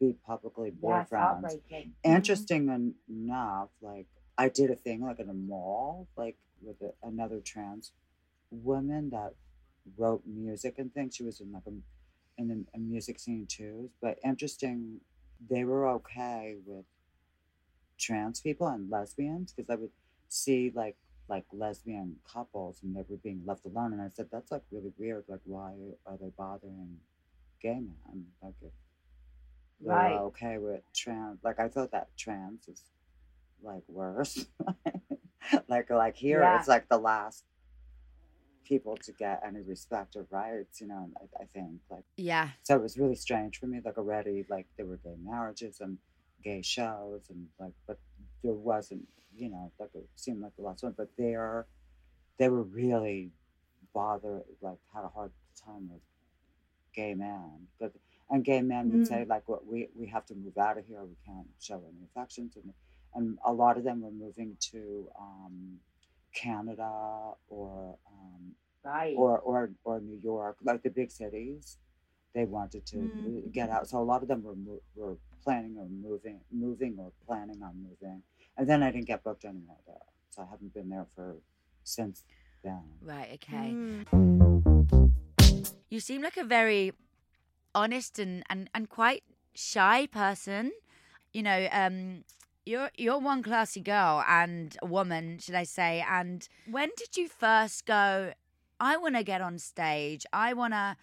be 0.00 0.16
publicly 0.26 0.70
boyfriends 0.70 1.10
heartbreaking. 1.10 1.94
Mm-hmm. 2.04 2.16
interesting 2.16 2.68
en- 2.68 2.94
enough, 3.08 3.70
like 3.80 4.06
I 4.36 4.48
did 4.48 4.70
a 4.70 4.76
thing 4.76 5.02
like 5.02 5.18
in 5.18 5.28
a 5.28 5.34
mall, 5.34 6.08
like 6.16 6.36
with 6.62 6.76
a, 6.82 6.92
another 7.06 7.40
trans 7.40 7.92
woman 8.50 9.10
that 9.10 9.34
wrote 9.96 10.22
music 10.26 10.78
and 10.78 10.92
things. 10.92 11.16
She 11.16 11.22
was 11.22 11.40
in 11.40 11.52
like 11.52 11.64
a 11.66 11.72
in 12.40 12.66
a, 12.74 12.76
a 12.76 12.80
music 12.80 13.18
scene 13.18 13.46
too. 13.48 13.90
But 14.00 14.18
interesting, 14.24 15.00
they 15.50 15.64
were 15.64 15.88
okay 15.88 16.56
with 16.64 16.84
trans 17.98 18.40
people 18.40 18.68
and 18.68 18.88
lesbians 18.90 19.52
because 19.52 19.68
I 19.70 19.74
would 19.74 19.90
see 20.28 20.70
like 20.74 20.96
like 21.28 21.44
lesbian 21.52 22.16
couples 22.32 22.78
and 22.82 22.96
they 22.96 23.02
were 23.08 23.18
being 23.22 23.42
left 23.44 23.66
alone, 23.66 23.92
and 23.92 24.00
I 24.00 24.08
said 24.08 24.28
that's 24.32 24.50
like 24.50 24.62
really 24.70 24.92
weird. 24.98 25.24
Like, 25.28 25.40
why 25.44 25.74
are 26.06 26.16
they 26.20 26.30
bothering 26.36 26.96
gay 27.60 27.74
men? 27.80 28.26
Like, 28.42 28.54
if 28.62 28.72
Right. 29.82 30.12
okay 30.18 30.58
with 30.58 30.82
trans. 30.94 31.38
Like 31.44 31.60
I 31.60 31.68
thought 31.68 31.92
that 31.92 32.08
trans 32.16 32.66
is 32.68 32.82
like 33.62 33.82
worse. 33.88 34.46
like 35.68 35.90
like 35.90 36.16
here, 36.16 36.40
Yeah. 36.40 36.58
it's 36.58 36.68
like 36.68 36.88
the 36.88 36.98
last 36.98 37.44
people 38.64 38.96
to 38.98 39.12
get 39.12 39.40
any 39.46 39.60
respect 39.60 40.14
or 40.16 40.26
rights. 40.30 40.80
You 40.80 40.88
know, 40.88 41.10
I, 41.16 41.42
I 41.42 41.46
think 41.46 41.80
like 41.90 42.04
yeah 42.16 42.50
so 42.64 42.74
it 42.76 42.82
was 42.82 42.98
really 42.98 43.14
strange 43.14 43.58
for 43.58 43.66
me. 43.66 43.80
Like 43.84 43.98
already, 43.98 44.44
like 44.50 44.66
there 44.76 44.86
were 44.86 44.98
gay 44.98 45.16
marriages 45.22 45.80
and 45.80 45.98
gay 46.44 46.62
shows 46.62 47.22
and 47.30 47.46
like, 47.58 47.72
but 47.86 47.98
there 48.42 48.52
wasn't. 48.54 49.06
You 49.36 49.50
know, 49.50 49.70
like 49.78 49.90
it 49.94 50.08
seemed 50.16 50.40
like 50.42 50.56
the 50.56 50.62
last 50.62 50.82
one, 50.82 50.94
but 50.96 51.10
they're 51.16 51.66
they 52.38 52.48
were 52.48 52.64
really 52.64 53.30
bothered. 53.94 54.42
Like 54.60 54.78
had 54.92 55.04
a 55.04 55.08
hard 55.08 55.30
time 55.64 55.88
with 55.88 56.00
gay 56.94 57.14
men, 57.14 57.68
but 57.78 57.92
and 58.30 58.44
gay 58.44 58.60
men 58.62 58.90
would 58.90 59.00
Mm. 59.02 59.06
say 59.08 59.24
like, 59.24 59.48
"What 59.48 59.66
we 59.66 59.88
we 59.94 60.06
have 60.08 60.26
to 60.26 60.34
move 60.34 60.56
out 60.58 60.78
of 60.78 60.84
here. 60.86 61.04
We 61.04 61.16
can't 61.26 61.48
show 61.58 61.78
any 61.90 62.04
affections." 62.04 62.56
And 62.56 62.72
and 63.14 63.38
a 63.44 63.52
lot 63.52 63.76
of 63.78 63.84
them 63.84 64.00
were 64.02 64.10
moving 64.12 64.56
to 64.72 65.10
um, 65.18 65.80
Canada 66.34 67.34
or 67.48 67.98
um, 68.12 68.54
Right. 68.84 69.16
or 69.16 69.38
or 69.40 69.70
or 69.84 70.00
New 70.00 70.16
York, 70.32 70.56
like 70.62 70.82
the 70.82 70.90
big 70.90 71.10
cities. 71.10 71.78
They 72.34 72.44
wanted 72.44 72.84
to 72.86 72.96
Mm. 72.96 73.52
get 73.52 73.70
out, 73.70 73.88
so 73.88 74.00
a 74.00 74.04
lot 74.12 74.22
of 74.22 74.28
them 74.28 74.42
were 74.42 74.54
mo- 74.54 74.82
were 74.94 75.16
planning 75.42 75.78
on 75.78 75.88
moving, 76.00 76.40
moving 76.50 76.98
or 76.98 77.10
planning 77.26 77.62
on 77.62 77.74
moving. 77.82 78.22
And 78.56 78.68
then 78.68 78.82
I 78.82 78.90
didn't 78.92 79.06
get 79.06 79.22
booked 79.24 79.44
anymore 79.44 79.78
there, 79.86 80.06
so 80.30 80.42
I 80.42 80.46
haven't 80.46 80.72
been 80.74 80.88
there 80.90 81.06
for 81.14 81.36
since 81.84 82.24
then. 82.62 82.84
right 83.00 83.32
okay 83.34 83.72
Mm. 83.72 84.04
You 85.90 86.00
seem 86.00 86.22
like 86.22 86.36
a 86.36 86.44
very 86.44 86.92
honest 87.74 88.18
and, 88.18 88.42
and, 88.48 88.70
and 88.74 88.88
quite 88.88 89.24
shy 89.54 90.06
person. 90.06 90.72
You 91.32 91.42
know, 91.42 91.68
um, 91.72 92.24
you're 92.66 92.90
you're 92.96 93.18
one 93.18 93.42
classy 93.42 93.80
girl 93.80 94.24
and 94.28 94.76
a 94.82 94.86
woman, 94.86 95.38
should 95.38 95.54
I 95.54 95.64
say? 95.64 96.04
And 96.08 96.48
when 96.66 96.90
did 96.96 97.16
you 97.16 97.28
first 97.28 97.86
go? 97.86 98.32
I 98.80 98.96
want 98.96 99.16
to 99.16 99.24
get 99.24 99.40
on 99.40 99.58
stage. 99.58 100.24
I 100.32 100.52
want 100.54 100.74
to. 100.74 100.96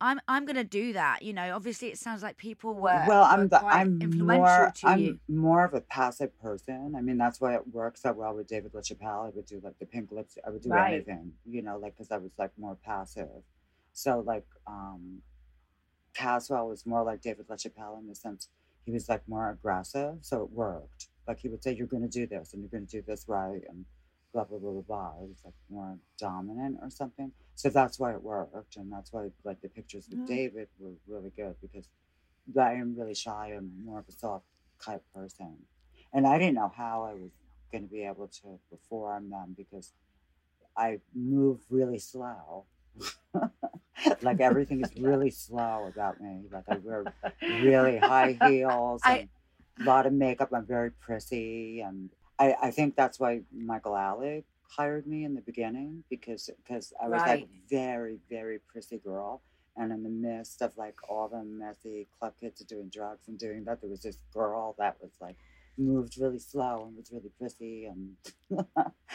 I'm 0.00 0.20
I'm 0.28 0.44
gonna 0.46 0.64
do 0.64 0.92
that. 0.92 1.22
You 1.22 1.32
know, 1.32 1.54
obviously, 1.54 1.88
it 1.88 1.98
sounds 1.98 2.22
like 2.22 2.36
people 2.36 2.74
were 2.74 3.06
well, 3.06 3.24
I'm 3.24 3.48
the, 3.48 3.64
I'm 3.68 4.00
influential 4.00 4.24
more 4.26 4.72
I'm 4.84 5.00
you. 5.00 5.18
more 5.28 5.64
of 5.64 5.74
a 5.74 5.80
passive 5.80 6.38
person. 6.40 6.94
I 6.96 7.00
mean, 7.00 7.18
that's 7.18 7.40
why 7.40 7.54
it 7.56 7.66
works 7.72 8.02
so 8.02 8.12
well 8.12 8.34
with 8.34 8.46
David 8.46 8.72
LaChapelle. 8.72 9.26
I 9.26 9.30
would 9.30 9.46
do 9.46 9.60
like 9.62 9.78
the 9.78 9.86
pink 9.86 10.12
lips. 10.12 10.38
I 10.46 10.50
would 10.50 10.62
do 10.62 10.70
Right. 10.70 10.92
anything, 10.94 11.32
you 11.44 11.62
know, 11.62 11.78
like 11.78 11.94
because 11.94 12.10
I 12.10 12.18
was 12.18 12.32
like 12.38 12.52
more 12.58 12.76
passive. 12.76 13.42
So 13.92 14.20
like 14.20 14.46
um 14.66 15.22
Caswell 16.16 16.68
was 16.68 16.86
more 16.86 17.02
like 17.04 17.20
David 17.20 17.46
LaChapelle 17.48 17.98
in 18.00 18.08
the 18.08 18.14
sense 18.14 18.48
he 18.86 18.92
was 18.92 19.08
like 19.08 19.28
more 19.28 19.50
aggressive, 19.50 20.18
so 20.22 20.42
it 20.42 20.50
worked. 20.50 21.08
Like 21.26 21.40
he 21.40 21.48
would 21.48 21.62
say, 21.62 21.74
"You're 21.74 21.88
going 21.88 22.04
to 22.04 22.08
do 22.08 22.26
this, 22.26 22.52
and 22.52 22.62
you're 22.62 22.70
going 22.70 22.86
to 22.86 23.00
do 23.00 23.02
this 23.06 23.28
right," 23.28 23.60
and 23.68 23.84
blah 24.32 24.44
blah 24.44 24.58
blah 24.58 24.70
blah 24.72 24.82
blah. 24.82 25.12
It 25.22 25.28
was 25.28 25.42
like 25.44 25.54
more 25.68 25.98
dominant 26.18 26.78
or 26.80 26.90
something. 26.90 27.32
So 27.56 27.68
that's 27.68 27.98
why 27.98 28.12
it 28.12 28.22
worked, 28.22 28.76
and 28.76 28.90
that's 28.92 29.12
why 29.12 29.28
like 29.44 29.60
the 29.60 29.68
pictures 29.68 30.08
with 30.08 30.20
Mm. 30.20 30.26
David 30.26 30.68
were 30.78 30.94
really 31.08 31.30
good 31.30 31.56
because 31.60 31.88
I 32.56 32.74
am 32.74 32.96
really 32.96 33.14
shy 33.14 33.50
and 33.56 33.84
more 33.84 33.98
of 33.98 34.08
a 34.08 34.12
soft 34.12 34.46
type 34.80 35.02
person, 35.12 35.56
and 36.12 36.26
I 36.26 36.38
didn't 36.38 36.54
know 36.54 36.72
how 36.74 37.02
I 37.02 37.14
was 37.14 37.32
going 37.72 37.82
to 37.84 37.90
be 37.90 38.04
able 38.04 38.28
to 38.28 38.60
perform 38.70 39.30
them 39.30 39.54
because 39.56 39.92
I 40.76 41.00
move 41.12 41.60
really 41.70 41.98
slow. 41.98 42.66
like 44.22 44.40
everything 44.40 44.80
is 44.80 44.92
really 44.96 45.30
slow 45.30 45.86
about 45.86 46.20
me. 46.20 46.44
Like 46.50 46.64
I 46.68 46.76
wear 46.78 47.04
really 47.60 47.96
high 48.12 48.32
heels 48.32 49.02
I- 49.04 49.18
and 49.20 49.28
a 49.80 49.84
lot 49.84 50.06
of 50.06 50.12
makeup. 50.12 50.50
I'm 50.54 50.66
very 50.66 50.90
prissy, 50.90 51.80
and 51.80 52.10
I, 52.38 52.54
I 52.62 52.70
think 52.70 52.96
that's 52.96 53.20
why 53.20 53.42
Michael 53.54 53.92
Alig 53.92 54.44
hired 54.68 55.06
me 55.06 55.24
in 55.24 55.34
the 55.34 55.40
beginning 55.42 56.04
because 56.10 56.50
because 56.64 56.92
I 57.02 57.08
was 57.08 57.20
Right. 57.22 57.40
like 57.40 57.48
very 57.70 58.18
very 58.28 58.58
prissy 58.72 58.98
girl, 58.98 59.42
and 59.76 59.92
in 59.92 60.02
the 60.02 60.08
midst 60.10 60.62
of 60.62 60.76
like 60.76 60.96
all 61.08 61.28
the 61.28 61.42
messy 61.44 62.08
club 62.18 62.34
kids 62.40 62.60
are 62.62 62.66
doing 62.66 62.88
drugs 62.92 63.28
and 63.28 63.38
doing 63.38 63.64
that, 63.64 63.80
there 63.80 63.90
was 63.90 64.02
this 64.02 64.18
girl 64.32 64.74
that 64.78 64.96
was 65.00 65.12
like 65.20 65.36
moved 65.78 66.16
really 66.18 66.38
slow 66.38 66.86
and 66.86 66.96
was 66.96 67.10
really 67.12 67.30
prissy 67.38 67.84
and, 67.84 68.16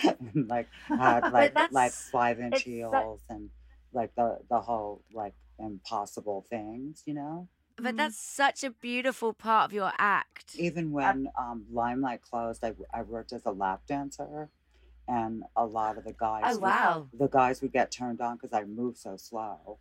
and 0.04 0.48
like 0.48 0.68
had 0.98 1.28
like 1.32 1.56
like 1.72 1.92
five 1.92 2.40
inch 2.40 2.62
heels 2.62 3.22
and 3.30 3.50
like 3.94 4.16
the 4.16 4.40
the 4.50 4.62
whole 4.62 5.04
like 5.14 5.34
impossible 5.60 6.46
things, 6.50 7.04
you 7.06 7.14
know. 7.14 7.48
But 7.78 7.98
that's 7.98 8.18
such 8.20 8.64
a 8.64 8.70
beautiful 8.72 9.34
part 9.34 9.66
of 9.70 9.74
your 9.74 9.92
act. 9.98 10.56
Even 10.58 10.92
when 10.92 11.30
um, 11.38 11.66
Limelight 11.72 12.22
closed, 12.22 12.64
I, 12.64 12.74
I 12.94 13.02
worked 13.02 13.34
as 13.34 13.46
a 13.46 13.52
lap 13.52 13.82
dancer, 13.88 14.50
and 15.08 15.44
a 15.56 15.66
lot 15.66 15.98
of 15.98 16.04
the 16.04 16.14
guys, 16.14 16.44
Oh 16.46 16.56
would- 16.56 16.62
wow! 16.62 17.08
the 17.14 17.28
guys 17.28 17.62
would 17.62 17.74
get 17.74 17.92
turned 17.92 18.22
on 18.22 18.36
because 18.38 18.54
I 18.54 18.66
move 18.66 18.98
so 18.98 19.18
slow. 19.18 19.80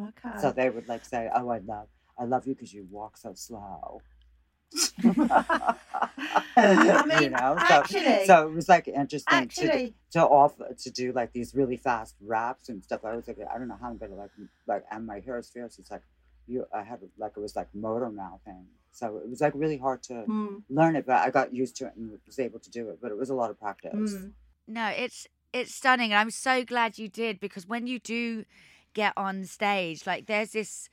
Okay. 0.00 0.38
So 0.40 0.52
they 0.52 0.70
would 0.70 0.88
like 0.88 1.04
say, 1.04 1.28
"Oh, 1.34 1.48
I 1.48 1.58
love, 1.58 1.88
I 2.18 2.24
love 2.24 2.46
you 2.46 2.54
because 2.54 2.72
you 2.72 2.86
walk 2.90 3.16
so 3.16 3.34
slow." 3.34 4.02
I 5.02 7.04
mean, 7.06 7.22
you 7.22 7.30
know, 7.30 7.56
actually- 7.58 8.00
so, 8.00 8.24
so 8.26 8.48
it 8.48 8.54
was 8.54 8.68
like 8.68 8.88
interesting 8.88 9.48
to 9.48 9.66
to 10.12 10.20
off 10.20 10.54
to 10.78 10.90
do 10.90 11.12
like 11.12 11.32
these 11.32 11.54
really 11.54 11.76
fast 11.76 12.16
raps 12.20 12.68
and 12.68 12.82
stuff. 12.82 13.04
I 13.04 13.16
was 13.16 13.28
like, 13.28 13.38
I 13.52 13.58
don't 13.58 13.68
know 13.68 13.78
how 13.80 13.88
I'm 13.88 13.98
gonna 13.98 14.14
like 14.14 14.30
like 14.66 14.84
and 14.90 15.06
my 15.06 15.20
hair 15.20 15.38
is 15.38 15.48
fierce. 15.48 15.78
It's 15.78 15.90
like 15.90 16.02
you, 16.46 16.66
I 16.74 16.82
had 16.82 17.00
like 17.18 17.32
it 17.36 17.40
was 17.40 17.56
like 17.56 17.68
motor 17.74 18.10
mouthing, 18.10 18.66
so 18.92 19.18
it 19.18 19.28
was 19.28 19.40
like 19.40 19.52
really 19.54 19.78
hard 19.78 20.02
to 20.04 20.24
mm, 20.28 20.62
learn 20.68 20.96
it. 20.96 21.06
But 21.06 21.26
I 21.26 21.30
got 21.30 21.54
used 21.54 21.76
to 21.76 21.86
it 21.86 21.96
and 21.96 22.18
was 22.26 22.38
able 22.38 22.58
to 22.60 22.70
do 22.70 22.88
it. 22.90 22.98
But 23.00 23.10
it 23.10 23.16
was 23.16 23.30
a 23.30 23.34
lot 23.34 23.50
of 23.50 23.58
practice. 23.58 24.14
mm. 24.14 24.32
No, 24.66 24.88
it's 24.88 25.26
it's 25.52 25.74
stunning, 25.74 26.12
and 26.12 26.20
I'm 26.20 26.30
so 26.30 26.64
glad 26.64 26.98
you 26.98 27.08
did 27.08 27.40
because 27.40 27.66
when 27.66 27.86
you 27.86 27.98
do 27.98 28.44
get 28.94 29.12
on 29.16 29.44
stage, 29.44 30.06
like 30.06 30.26
there's 30.26 30.52
this, 30.52 30.88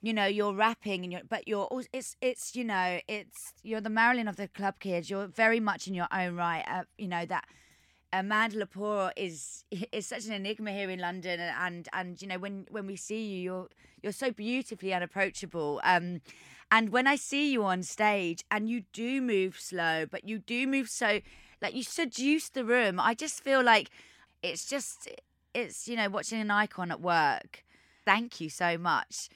you 0.00 0.12
know, 0.12 0.26
you're 0.26 0.54
rapping 0.54 1.02
and 1.04 1.12
you're, 1.12 1.22
but 1.28 1.48
you're 1.48 1.64
also 1.64 1.88
it's 1.92 2.16
it's 2.20 2.54
you 2.54 2.64
know 2.64 3.00
it's 3.08 3.52
you're 3.62 3.80
the 3.80 3.90
Marilyn 3.90 4.28
of 4.28 4.36
the 4.36 4.48
club 4.48 4.78
kids. 4.78 5.10
You're 5.10 5.26
very 5.26 5.60
much 5.60 5.86
in 5.88 5.94
your 5.94 6.08
own 6.12 6.36
right. 6.36 6.64
Uh, 6.68 6.84
you 6.96 7.08
know 7.08 7.26
that. 7.26 7.44
Amanda 8.10 8.64
Lepore 8.64 9.10
is 9.16 9.64
is 9.92 10.06
such 10.06 10.26
an 10.26 10.32
enigma 10.32 10.72
here 10.72 10.88
in 10.88 10.98
London, 10.98 11.40
and, 11.40 11.88
and 11.92 12.20
you 12.22 12.28
know 12.28 12.38
when 12.38 12.66
when 12.70 12.86
we 12.86 12.96
see 12.96 13.26
you, 13.26 13.42
you're 13.42 13.68
you're 14.02 14.12
so 14.12 14.30
beautifully 14.30 14.94
unapproachable. 14.94 15.80
Um, 15.84 16.20
and 16.70 16.90
when 16.90 17.06
I 17.06 17.16
see 17.16 17.50
you 17.52 17.64
on 17.64 17.82
stage, 17.82 18.44
and 18.50 18.68
you 18.68 18.84
do 18.92 19.20
move 19.20 19.56
slow, 19.58 20.06
but 20.06 20.28
you 20.28 20.38
do 20.38 20.66
move 20.66 20.88
so 20.88 21.20
like 21.60 21.74
you 21.74 21.82
seduce 21.82 22.48
the 22.48 22.64
room. 22.64 23.00
I 23.00 23.14
just 23.14 23.42
feel 23.42 23.62
like 23.62 23.90
it's 24.42 24.66
just 24.66 25.08
it's 25.54 25.88
you 25.88 25.96
know 25.96 26.08
watching 26.08 26.40
an 26.40 26.50
icon 26.50 26.90
at 26.90 27.00
work. 27.00 27.64
Thank 28.04 28.40
you 28.40 28.48
so 28.48 28.78
much. 28.78 29.28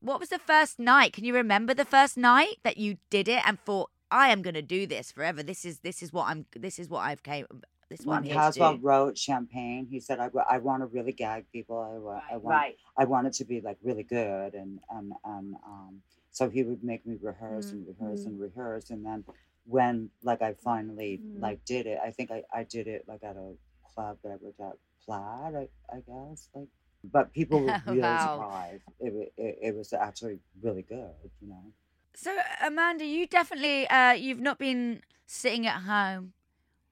What 0.00 0.20
was 0.20 0.28
the 0.28 0.38
first 0.38 0.78
night? 0.78 1.12
Can 1.12 1.24
you 1.24 1.34
remember 1.34 1.74
the 1.74 1.84
first 1.84 2.16
night 2.16 2.56
that 2.62 2.76
you 2.76 2.98
did 3.10 3.28
it 3.28 3.42
and 3.46 3.58
thought 3.60 3.90
I 4.10 4.28
am 4.30 4.42
going 4.42 4.54
to 4.54 4.62
do 4.62 4.86
this 4.86 5.10
forever? 5.10 5.42
This 5.42 5.64
is 5.64 5.80
this 5.80 6.02
is 6.02 6.12
what 6.12 6.28
I'm 6.28 6.46
this 6.54 6.78
is 6.78 6.88
what 6.88 7.00
I've 7.00 7.22
came 7.22 7.46
this 7.90 8.00
one. 8.04 8.22
When 8.22 8.28
to 8.28 8.34
Caswell 8.34 8.78
wrote 8.78 9.18
Champagne, 9.18 9.86
he 9.90 9.98
said, 9.98 10.20
"I, 10.20 10.30
I 10.48 10.58
want 10.58 10.82
to 10.82 10.86
really 10.86 11.12
gag 11.12 11.46
people. 11.52 11.78
I, 11.78 12.34
I 12.34 12.36
want 12.36 12.74
I 12.96 13.04
want 13.04 13.26
it 13.26 13.32
to 13.34 13.44
be 13.44 13.60
like 13.60 13.78
really 13.82 14.04
good 14.04 14.54
and 14.54 14.78
and 14.90 15.12
and 15.24 15.54
um 15.66 16.02
so 16.30 16.48
he 16.48 16.62
would 16.62 16.84
make 16.84 17.04
me 17.04 17.16
rehearse 17.20 17.72
and 17.72 17.86
rehearse 17.86 18.24
and 18.26 18.38
rehearse 18.38 18.90
and 18.90 19.04
then 19.04 19.24
when 19.64 20.10
like 20.22 20.42
I 20.42 20.54
finally 20.54 21.20
Mm. 21.24 21.40
like 21.42 21.64
did 21.64 21.86
it 21.86 21.98
I 22.02 22.10
think 22.12 22.30
I, 22.30 22.44
I 22.54 22.62
did 22.64 22.86
it 22.86 23.04
like 23.08 23.24
at 23.24 23.36
a 23.36 23.54
club 23.94 24.18
that 24.22 24.30
I 24.32 24.36
worked 24.40 24.60
at 24.60 24.76
Plaid 25.04 25.54
I, 25.56 25.68
I 25.92 26.00
guess 26.06 26.48
like 26.54 26.68
but 27.12 27.32
people 27.32 27.62
were 27.62 27.78
really 27.86 28.18
Wow. 28.18 28.18
surprised 28.18 28.82
it, 29.00 29.32
it 29.36 29.58
it 29.62 29.76
was 29.76 29.92
actually 29.92 30.38
really 30.62 30.82
good 30.82 31.14
you 31.40 31.48
know 31.48 31.72
So 32.14 32.36
Amanda, 32.62 33.04
you 33.04 33.26
definitely 33.26 33.88
uh 33.88 34.12
you've 34.12 34.40
not 34.40 34.58
been 34.58 35.02
sitting 35.26 35.66
at 35.66 35.82
home 35.82 36.32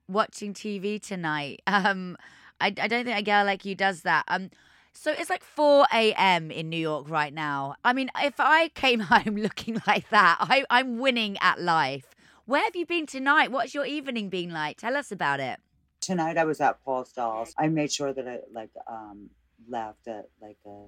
watching 0.09 0.55
TV 0.55 0.99
tonight. 0.99 1.63
Um 1.69 2.17
I, 2.61 2.69
I 2.69 2.89
don't 2.89 3.05
think 3.05 3.19
a 3.19 3.23
girl 3.23 3.45
like 3.45 3.65
you 3.65 3.75
does 3.75 4.03
that. 4.03 4.25
Um 4.29 4.51
so 4.93 5.13
it's 5.13 5.31
like 5.31 5.45
4 5.45 6.13
a.m. 6.15 6.51
in 6.51 6.69
New 6.71 6.79
York 6.79 7.11
right 7.11 7.33
now. 7.35 7.77
I 7.85 7.93
mean, 7.93 8.11
if 8.23 8.35
I 8.39 8.69
came 8.71 9.01
home 9.13 9.37
looking 9.37 9.81
like 9.87 10.09
that, 10.11 10.39
I, 10.41 10.65
I'm 10.71 10.99
winning 10.99 11.37
at 11.41 11.61
life. 11.61 12.15
Where 12.47 12.63
have 12.65 12.75
you 12.77 12.87
been 12.87 13.07
tonight? 13.07 13.51
What's 13.53 13.75
your 13.75 13.85
evening 13.87 14.29
been 14.31 14.51
like? 14.53 14.79
Tell 14.79 14.97
us 14.97 15.13
about 15.13 15.41
it. 15.41 15.61
tonight 16.01 16.37
I 16.39 16.45
was 16.45 16.61
at 16.61 16.83
Paul 16.85 17.05
Stalls 17.05 17.55
I 17.59 17.69
made 17.69 17.93
sure 17.93 18.13
that 18.13 18.27
I 18.29 18.41
like 18.53 18.71
um 18.89 19.31
left 19.69 20.07
at 20.09 20.27
like 20.41 20.59
a 20.67 20.87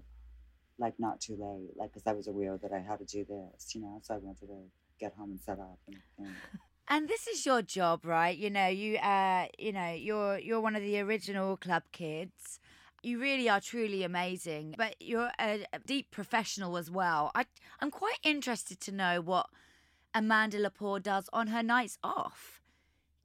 like 0.78 0.94
not 0.98 1.20
too 1.20 1.36
late 1.38 1.70
like 1.76 1.92
because 1.92 2.06
I 2.06 2.12
was 2.12 2.28
aware 2.28 2.58
that 2.62 2.72
I 2.72 2.80
had 2.80 2.98
to 3.00 3.04
do 3.04 3.24
this 3.24 3.74
you 3.74 3.80
know 3.82 4.00
so 4.02 4.14
I 4.14 4.18
wanted 4.18 4.46
to 4.46 4.64
get 5.00 5.14
home 5.14 5.30
and 5.30 5.40
set 5.40 5.58
up 5.58 5.78
and, 5.88 5.96
and 6.18 6.36
And 6.90 7.08
this 7.08 7.26
is 7.26 7.44
your 7.44 7.60
job, 7.62 8.04
right? 8.04 8.36
You 8.36 8.50
know, 8.50 8.66
you 8.66 8.96
uh, 8.96 9.46
you 9.58 9.72
know, 9.72 9.92
you're 9.92 10.38
you're 10.38 10.60
one 10.60 10.74
of 10.74 10.82
the 10.82 10.98
original 11.00 11.56
club 11.56 11.82
kids. 11.92 12.58
You 13.02 13.20
really 13.20 13.48
are 13.48 13.60
truly 13.60 14.02
amazing, 14.04 14.74
but 14.76 14.96
you're 14.98 15.30
a, 15.38 15.64
a 15.72 15.78
deep 15.80 16.10
professional 16.10 16.76
as 16.78 16.90
well. 16.90 17.30
I 17.34 17.44
I'm 17.80 17.90
quite 17.90 18.18
interested 18.22 18.80
to 18.80 18.92
know 18.92 19.20
what 19.20 19.46
Amanda 20.14 20.58
Lepore 20.58 21.02
does 21.02 21.28
on 21.32 21.48
her 21.48 21.62
nights 21.62 21.98
off. 22.02 22.62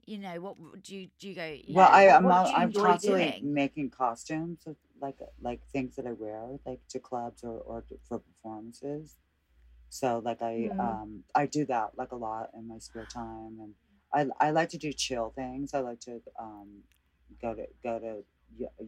You 0.06 0.18
know, 0.18 0.42
what 0.42 0.58
do 0.84 0.96
you 0.96 1.10
do 1.20 1.30
you 1.30 1.36
go? 1.36 1.46
you 1.46 1.76
Well, 1.76 1.86
know, 1.86 1.92
I, 1.92 2.08
what- 2.08 2.18
I'm 2.18 2.24
what 2.24 2.32
al- 2.32 2.46
do 2.46 2.52
you 2.52 2.58
I'm 2.58 2.72
constantly 2.74 3.36
doing? 3.36 3.50
making 3.54 3.90
costumes 3.92 4.60
like 5.04 5.20
like 5.42 5.62
things 5.74 5.98
that 5.98 6.08
I 6.08 6.14
wear 6.14 6.60
like 6.66 6.82
to 6.92 7.00
clubs 7.00 7.44
or 7.46 7.60
or 7.60 7.84
to, 7.90 8.00
for 8.10 8.20
performances. 8.20 9.18
So 9.90 10.22
like 10.26 10.42
I 10.44 10.72
Mm. 10.74 10.80
um 10.80 11.26
I 11.36 11.48
do 11.48 11.66
that 11.68 11.92
like 11.98 12.14
a 12.14 12.18
lot 12.18 12.52
in 12.56 12.68
my 12.70 12.80
spare 12.80 13.08
time, 13.08 13.60
and 13.62 13.76
I 14.14 14.48
I 14.48 14.52
like 14.52 14.70
to 14.72 14.80
do 14.80 14.94
chill 14.94 15.32
things. 15.36 15.74
I 15.76 15.82
like 15.82 16.02
to 16.02 16.22
um 16.40 16.84
go 17.42 17.56
to 17.56 17.68
go 17.84 18.00
to 18.00 18.26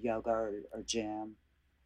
yoga 0.01 0.31
or, 0.31 0.53
or 0.73 0.83
gym 0.83 1.37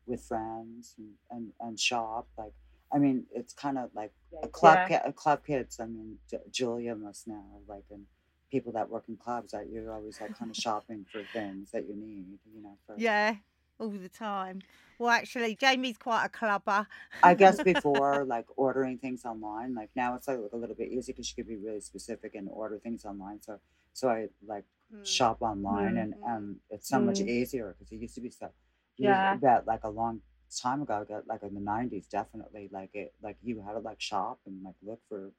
with 0.08 0.24
friends 0.24 0.96
and, 0.98 1.14
and 1.32 1.54
and 1.62 1.80
shop. 1.80 2.30
Like 2.38 2.54
I 2.94 3.00
mean, 3.00 3.28
it's 3.34 3.54
kind 3.54 3.80
of 3.80 3.92
like 3.96 4.14
a 4.44 4.50
club 4.50 4.86
ki- 4.88 4.96
a 5.06 5.14
club 5.14 5.46
kids. 5.46 5.80
I 5.82 5.88
mean, 5.88 6.20
J- 6.30 6.40
Julia 6.52 6.96
must 6.96 7.28
know 7.28 7.64
like 7.68 7.86
and 7.92 8.06
people 8.52 8.74
that 8.74 8.90
work 8.90 9.06
in 9.10 9.18
clubs 9.18 9.52
that 9.54 9.70
you're 9.72 9.94
always 9.94 10.22
like 10.22 10.38
kind 10.38 10.52
of 10.52 10.58
shopping 10.58 11.06
for 11.12 11.24
things 11.34 11.72
that 11.72 11.88
you 11.88 11.96
need. 11.98 12.40
You 12.56 12.64
know, 12.64 12.78
for 12.88 12.96
Yeah, 12.98 13.38
all 13.80 13.90
the 13.90 14.10
time. 14.10 14.62
Well, 14.98 15.10
actually, 15.10 15.58
Jaime's 15.60 15.98
quite 15.98 16.26
a 16.26 16.30
clubber. 16.30 16.88
I 17.22 17.34
guess 17.34 17.60
before 17.64 18.26
like 18.28 18.46
ordering 18.56 18.98
things 18.98 19.26
online, 19.26 19.74
like 19.76 19.90
now 19.96 20.16
it's 20.16 20.28
like 20.28 20.40
a 20.52 20.56
little 20.56 20.76
bit 20.76 20.90
easy 20.92 21.12
because 21.12 21.30
you 21.30 21.44
could 21.44 21.50
be 21.50 21.58
really 21.58 21.82
specific 21.82 22.36
and 22.36 22.48
order 22.50 22.80
things 22.80 23.06
online. 23.06 23.42
So 23.42 23.60
so 23.94 24.10
I 24.10 24.28
like 24.46 24.66
Mm. 24.94 25.04
shop 25.06 25.42
online 25.42 25.98
and 25.98 26.14
Mm. 26.14 26.30
and 26.32 26.56
it's 26.70 26.90
so 26.90 27.00
much 27.00 27.20
Mm. 27.20 27.28
easier 27.28 27.76
because 27.78 27.92
it 27.92 27.98
used 27.98 28.16
to 28.16 28.22
be 28.22 28.30
so. 28.30 28.50
Yeah. 28.98 29.38
That 29.42 29.68
like 29.68 29.84
a 29.84 29.90
long 29.90 30.22
time 30.62 30.82
ago, 30.82 31.06
like 31.28 31.44
in 31.44 31.54
the 31.54 31.62
nineties, 31.62 32.08
definitely 32.08 32.70
like 32.72 32.92
it 32.94 33.14
like 33.22 33.38
you 33.44 33.62
had 33.62 33.74
to 33.74 33.80
like 33.80 34.02
shop 34.02 34.40
and 34.46 34.64
like 34.64 34.76
look 34.82 35.00
for 35.10 35.32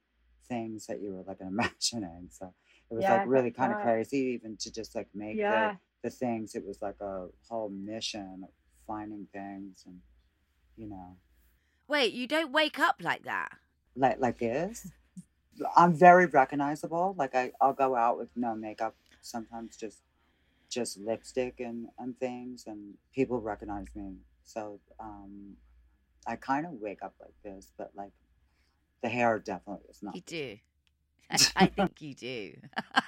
things 0.47 0.87
that 0.87 1.01
you 1.01 1.13
were 1.13 1.23
like 1.27 1.41
imagining. 1.41 2.27
So 2.29 2.53
it 2.89 2.93
was 2.95 3.03
Yeah, 3.03 3.13
like 3.13 3.23
really 3.25 3.51
kind 3.51 3.71
of 3.71 3.77
right. 3.77 3.81
crazy 3.81 4.17
even 4.35 4.57
to 4.57 4.71
just 4.71 4.95
like 4.95 5.07
make 5.13 5.37
Yeah. 5.37 5.71
the 5.71 5.75
the 6.03 6.09
things. 6.09 6.55
It 6.55 6.65
was 6.65 6.81
like 6.81 6.99
a 7.01 7.29
whole 7.49 7.69
mission 7.69 8.41
of 8.43 8.49
finding 8.87 9.27
things 9.33 9.83
and 9.85 10.01
you 10.77 10.87
know 10.87 11.17
Wait, 11.87 12.11
you 12.13 12.25
don't 12.27 12.51
wake 12.51 12.79
up 12.79 12.95
like 13.03 13.23
that. 13.23 13.59
like 13.95 14.19
like 14.19 14.37
this. 14.39 14.87
I'm 15.75 15.93
very 15.93 16.25
recognizable. 16.27 17.15
Like 17.17 17.35
I, 17.35 17.51
I'll 17.61 17.73
go 17.73 17.95
out 17.95 18.17
with 18.17 18.29
no 18.35 18.55
makeup, 18.55 18.95
sometimes 19.21 19.77
just 19.77 20.01
just 20.69 20.97
lipstick 20.99 21.59
and, 21.59 21.87
and 21.99 22.17
things 22.19 22.65
and 22.67 22.95
people 23.13 23.41
recognize 23.41 23.87
me. 23.95 24.17
So 24.43 24.79
um 24.99 25.57
I 26.27 26.35
kind 26.37 26.65
of 26.65 26.73
wake 26.73 27.03
up 27.03 27.15
like 27.19 27.35
this, 27.43 27.71
but 27.77 27.91
like 27.95 28.13
the 29.03 29.09
hair 29.09 29.39
definitely 29.39 29.85
is 29.89 30.01
not. 30.03 30.15
You 30.15 30.21
do. 30.21 30.57
I 31.55 31.67
think 31.67 32.01
you 32.01 32.13
do. 32.13 32.53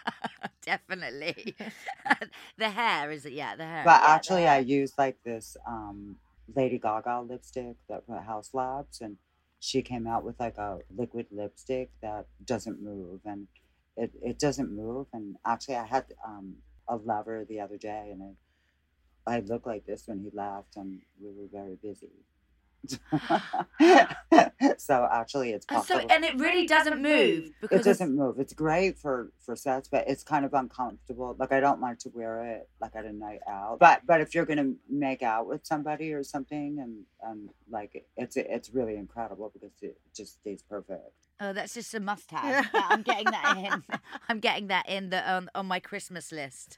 Definitely. 0.65 1.56
the 2.58 2.69
hair 2.69 3.12
is 3.12 3.26
it? 3.26 3.34
Yeah, 3.34 3.56
the 3.56 3.65
hair. 3.65 3.84
But 3.86 4.02
yeah, 4.02 4.10
actually 4.10 4.47
I 4.47 4.60
use 4.60 4.93
like 4.97 5.17
this 5.23 5.58
um 5.67 6.17
Lady 6.56 6.78
Gaga 6.80 7.21
lipstick 7.21 7.76
that 7.89 8.06
from 8.06 8.23
Haus 8.23 8.54
Labs 8.54 9.02
and 9.02 9.17
she 9.60 9.82
came 9.82 10.08
out 10.08 10.23
with 10.23 10.39
like 10.39 10.58
a 10.58 10.80
liquid 10.95 11.28
lipstick 11.32 11.89
that 12.02 12.28
doesn't 12.43 12.82
move 12.82 13.21
and 13.26 13.47
it, 13.95 14.12
it 14.21 14.39
doesn't 14.39 14.76
move 14.76 15.08
and 15.13 15.36
actually 15.45 15.76
I 15.76 15.86
had 15.86 16.06
um 16.26 16.56
a 16.88 16.97
lover 16.97 17.45
the 17.47 17.60
other 17.62 17.78
day 17.78 18.10
and 18.12 18.21
I 18.23 19.36
I 19.36 19.39
looked 19.39 19.67
like 19.67 19.86
this 19.86 20.04
when 20.08 20.19
he 20.19 20.30
left 20.34 20.76
and 20.76 21.02
we 21.21 21.32
were 21.32 21.47
very 21.52 21.78
busy. 21.82 22.12
so 24.78 25.08
actually 25.12 25.52
it's 25.52 25.65
And 25.69 25.84
so, 25.84 25.99
and 25.99 26.23
it 26.23 26.36
really 26.39 26.65
doesn't 26.65 27.02
move 27.02 27.52
because 27.62 27.82
it 27.82 27.84
doesn't 27.84 28.15
move. 28.15 28.39
It's 28.39 28.54
great 28.54 28.97
for 28.97 29.32
for 29.39 29.56
sets, 29.56 29.88
but 29.88 30.06
it's 30.08 30.23
kind 30.23 30.45
of 30.45 30.54
uncomfortable. 30.54 31.36
Like 31.38 31.52
I 31.52 31.60
don't 31.60 31.82
like 31.82 31.99
to 31.99 32.10
wear 32.13 32.43
it 32.56 32.69
like 32.82 32.95
at 32.95 33.06
a 33.06 33.13
night 33.13 33.39
out. 33.47 33.80
But 33.80 34.06
but 34.06 34.21
if 34.21 34.34
you're 34.36 34.45
gonna 34.45 34.73
make 34.89 35.21
out 35.23 35.47
with 35.47 35.65
somebody 35.65 36.13
or 36.13 36.23
something, 36.23 36.80
and 36.80 37.04
and 37.21 37.49
like 37.69 38.06
it's 38.17 38.38
it's 38.38 38.69
really 38.71 38.95
incredible 38.95 39.52
because 39.54 39.71
it 39.82 39.97
just 40.15 40.39
stays 40.39 40.62
perfect. 40.62 41.13
Oh, 41.39 41.52
that's 41.52 41.73
just 41.73 41.93
a 41.93 41.99
must-have. 41.99 42.69
I'm 42.73 43.02
getting 43.02 43.26
that 43.26 43.58
in. 43.58 43.97
I'm 44.30 44.39
getting 44.39 44.67
that 44.67 44.88
in 44.88 45.10
the 45.10 45.30
on, 45.30 45.49
on 45.56 45.65
my 45.65 45.80
Christmas 45.80 46.32
list. 46.32 46.78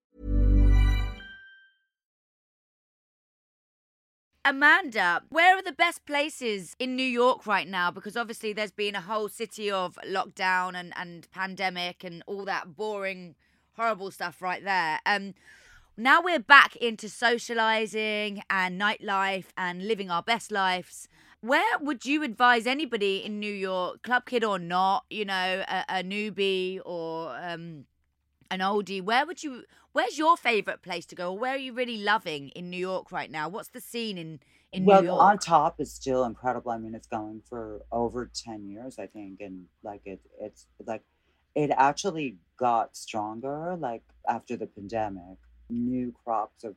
Amanda, 4.43 5.21
where 5.29 5.55
are 5.55 5.61
the 5.61 5.71
best 5.71 6.03
places 6.07 6.75
in 6.79 6.95
New 6.95 7.03
York 7.03 7.45
right 7.45 7.67
now? 7.67 7.91
Because 7.91 8.17
obviously 8.17 8.53
there's 8.53 8.71
been 8.71 8.95
a 8.95 9.01
whole 9.01 9.29
city 9.29 9.69
of 9.69 9.99
lockdown 10.07 10.73
and, 10.75 10.91
and 10.95 11.29
pandemic 11.31 12.03
and 12.03 12.23
all 12.25 12.43
that 12.45 12.75
boring, 12.75 13.35
horrible 13.75 14.09
stuff 14.09 14.41
right 14.41 14.63
there. 14.63 14.99
Um, 15.05 15.35
now 15.95 16.23
we're 16.23 16.39
back 16.39 16.75
into 16.77 17.07
socializing 17.07 18.41
and 18.49 18.81
nightlife 18.81 19.45
and 19.55 19.87
living 19.87 20.09
our 20.09 20.23
best 20.23 20.51
lives. 20.51 21.07
Where 21.41 21.77
would 21.79 22.07
you 22.07 22.23
advise 22.23 22.65
anybody 22.65 23.23
in 23.23 23.39
New 23.39 23.53
York, 23.53 24.01
club 24.01 24.25
kid 24.25 24.43
or 24.43 24.57
not, 24.57 25.05
you 25.11 25.25
know, 25.25 25.63
a, 25.67 25.85
a 25.87 26.03
newbie 26.03 26.79
or 26.83 27.37
um, 27.39 27.85
an 28.51 28.59
oldie? 28.59 29.01
Where 29.01 29.25
would 29.25 29.41
you? 29.43 29.63
Where's 29.93 30.17
your 30.17 30.37
favorite 30.37 30.83
place 30.83 31.05
to 31.07 31.15
go? 31.15 31.31
Or 31.31 31.39
where 31.39 31.53
are 31.53 31.57
you 31.57 31.73
really 31.73 31.97
loving 31.97 32.49
in 32.49 32.69
New 32.69 32.77
York 32.77 33.11
right 33.11 33.31
now? 33.31 33.49
What's 33.49 33.69
the 33.69 33.81
scene 33.81 34.17
in 34.17 34.39
in 34.71 34.85
well, 34.85 35.01
New 35.01 35.07
York? 35.07 35.17
Well, 35.17 35.27
on 35.27 35.37
top 35.39 35.79
is 35.79 35.91
still 35.91 36.23
incredible. 36.25 36.71
I 36.71 36.77
mean, 36.77 36.93
it's 36.93 37.07
going 37.07 37.41
for 37.49 37.81
over 37.91 38.29
ten 38.31 38.67
years, 38.67 38.99
I 38.99 39.07
think, 39.07 39.41
and 39.41 39.65
like 39.83 40.01
it, 40.05 40.19
it's 40.39 40.67
like 40.85 41.01
it 41.55 41.71
actually 41.75 42.37
got 42.57 42.95
stronger. 42.95 43.75
Like 43.79 44.03
after 44.27 44.55
the 44.55 44.67
pandemic, 44.67 45.37
new 45.69 46.13
crops 46.23 46.63
of 46.63 46.75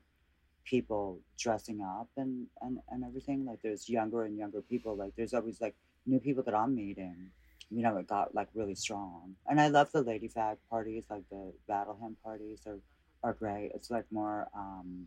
people 0.65 1.21
dressing 1.39 1.83
up 1.83 2.09
and 2.17 2.47
and 2.63 2.79
and 2.91 3.05
everything. 3.05 3.45
Like 3.45 3.61
there's 3.63 3.89
younger 3.89 4.25
and 4.25 4.39
younger 4.39 4.63
people. 4.63 4.97
Like 4.97 5.13
there's 5.17 5.35
always 5.35 5.61
like 5.61 5.75
new 6.07 6.21
people 6.21 6.43
that 6.45 6.55
I'm 6.55 6.75
meeting. 6.75 7.31
You 7.75 7.83
know, 7.83 7.97
it 7.97 8.07
got 8.07 8.35
like 8.35 8.49
really 8.55 8.75
strong, 8.77 9.35
and 9.49 9.61
I 9.61 9.69
love 9.69 9.91
the 9.93 10.03
lady 10.03 10.29
fag 10.29 10.57
parties. 10.71 11.05
Like 11.11 11.25
the 11.31 11.53
battle 11.67 11.99
hymn 12.01 12.17
parties 12.23 12.61
are 12.67 12.79
are 13.23 13.33
great. 13.35 13.73
It's 13.75 13.91
like 13.91 14.07
more. 14.13 14.49
um 14.57 15.07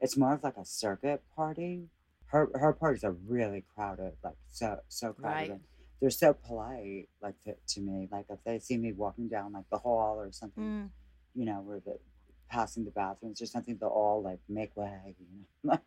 it's 0.00 0.16
more 0.16 0.34
of 0.34 0.42
like 0.42 0.56
a 0.56 0.64
circuit 0.64 1.22
party. 1.36 1.88
Her 2.26 2.48
her 2.54 2.72
parties 2.72 3.04
are 3.04 3.12
really 3.12 3.64
crowded, 3.74 4.14
like 4.24 4.36
so 4.50 4.80
so 4.88 5.12
crowded. 5.12 5.50
Right. 5.50 5.60
They're 6.00 6.10
so 6.10 6.32
polite, 6.34 7.08
like 7.22 7.36
to, 7.44 7.54
to 7.74 7.80
me. 7.80 8.08
Like 8.10 8.26
if 8.28 8.42
they 8.44 8.58
see 8.58 8.76
me 8.76 8.92
walking 8.92 9.28
down 9.28 9.52
like 9.52 9.68
the 9.70 9.78
hall 9.78 10.16
or 10.20 10.32
something, 10.32 10.64
Mm. 10.64 10.88
you 11.36 11.44
know, 11.44 11.60
where 11.60 11.78
the 11.78 11.98
passing 12.48 12.84
the 12.84 12.90
bathrooms 12.90 13.40
or 13.40 13.46
something, 13.46 13.76
they'll 13.78 13.88
all 13.90 14.20
like 14.22 14.40
make 14.48 14.76
way. 14.76 15.14
You 15.62 15.70
know, 15.70 15.78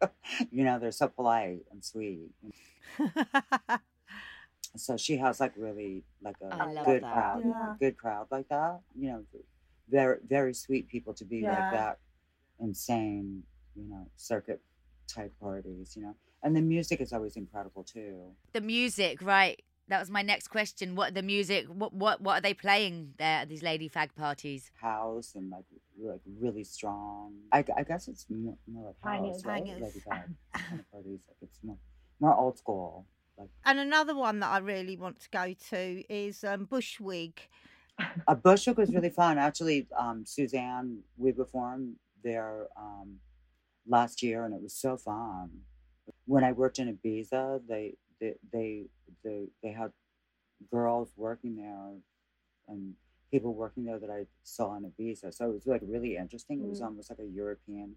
you 0.50 0.64
know, 0.64 0.78
they're 0.78 0.92
so 0.92 1.08
polite 1.08 1.60
and 1.70 1.82
sweet. 1.82 2.30
So 4.76 4.96
she 4.96 5.16
has 5.18 5.38
like 5.40 5.52
really 5.56 6.04
like 6.22 6.36
a 6.40 6.48
good 6.84 7.02
that. 7.02 7.12
crowd, 7.12 7.42
Yeah. 7.44 7.74
good 7.78 7.96
crowd 7.96 8.28
like 8.30 8.48
that. 8.48 8.80
You 8.98 9.08
know, 9.10 9.24
very 9.88 10.18
very 10.26 10.54
sweet 10.54 10.88
people 10.88 11.12
to 11.14 11.24
be 11.24 11.40
Yeah. 11.40 11.52
like 11.56 11.70
that 11.70 11.98
insane, 12.60 13.42
you 13.74 13.84
know, 13.88 14.06
circuit 14.16 14.60
type 15.06 15.34
parties. 15.40 15.94
You 15.96 16.02
know, 16.02 16.14
and 16.42 16.56
the 16.56 16.62
music 16.62 17.00
is 17.00 17.12
always 17.12 17.36
incredible 17.36 17.84
too. 17.84 18.34
the 18.52 18.60
music, 18.60 19.22
right? 19.22 19.62
That 19.88 19.98
was 20.00 20.10
my 20.10 20.22
next 20.22 20.48
question. 20.48 20.94
What 20.94 21.12
the 21.14 21.22
music? 21.22 21.66
What 21.66 21.92
what 21.92 22.20
what 22.20 22.38
are 22.38 22.40
they 22.40 22.54
playing 22.54 23.14
there 23.18 23.40
at 23.40 23.48
these 23.48 23.62
lady 23.62 23.88
fag 23.90 24.14
parties? 24.14 24.70
House 24.80 25.34
and 25.34 25.50
like 25.50 25.64
like 25.98 26.20
really 26.40 26.64
strong. 26.64 27.34
I, 27.52 27.64
I 27.76 27.82
guess 27.82 28.08
it's 28.08 28.26
more, 28.30 28.56
more 28.66 28.86
like 28.86 28.96
house, 29.02 29.44
right? 29.44 29.66
Lady 29.66 29.80
Gaga 29.80 30.00
kind 30.08 30.22
of 30.54 30.90
parties. 30.92 31.20
Like 31.28 31.36
it's 31.42 31.58
more 31.62 31.76
more 32.20 32.34
old 32.36 32.58
school. 32.58 33.06
And 33.64 33.78
another 33.78 34.14
one 34.14 34.40
that 34.40 34.50
I 34.50 34.58
really 34.58 34.96
want 34.96 35.20
to 35.20 35.30
go 35.30 35.54
to 35.70 36.12
is 36.12 36.44
um, 36.44 36.66
Bushwig. 36.66 37.34
a 38.26 38.34
Bushwick 38.34 38.76
was 38.76 38.92
really 38.92 39.10
fun. 39.10 39.38
Actually, 39.38 39.86
um, 39.98 40.24
Suzanne, 40.26 40.98
we 41.16 41.32
performed 41.32 41.96
there 42.24 42.68
um, 42.76 43.16
last 43.86 44.22
year, 44.22 44.44
and 44.44 44.54
it 44.54 44.62
was 44.62 44.74
so 44.74 44.96
fun. 44.96 45.50
When 46.26 46.44
I 46.44 46.52
worked 46.52 46.78
in 46.78 46.96
Ibiza, 46.96 47.60
they 47.68 47.94
they 48.20 48.34
they 48.52 48.84
they, 49.24 49.46
they 49.62 49.70
had 49.72 49.92
girls 50.70 51.12
working 51.16 51.56
there 51.56 51.92
and 52.68 52.94
people 53.30 53.54
working 53.54 53.84
there 53.84 53.98
that 53.98 54.10
I 54.10 54.26
saw 54.42 54.76
in 54.76 54.84
Ibiza. 54.92 55.32
So 55.34 55.50
it 55.50 55.54
was 55.54 55.66
like 55.66 55.80
really 55.84 56.16
interesting. 56.16 56.60
It 56.60 56.68
was 56.68 56.80
Mm. 56.80 56.86
almost 56.86 57.10
like 57.10 57.18
a 57.18 57.26
European 57.26 57.96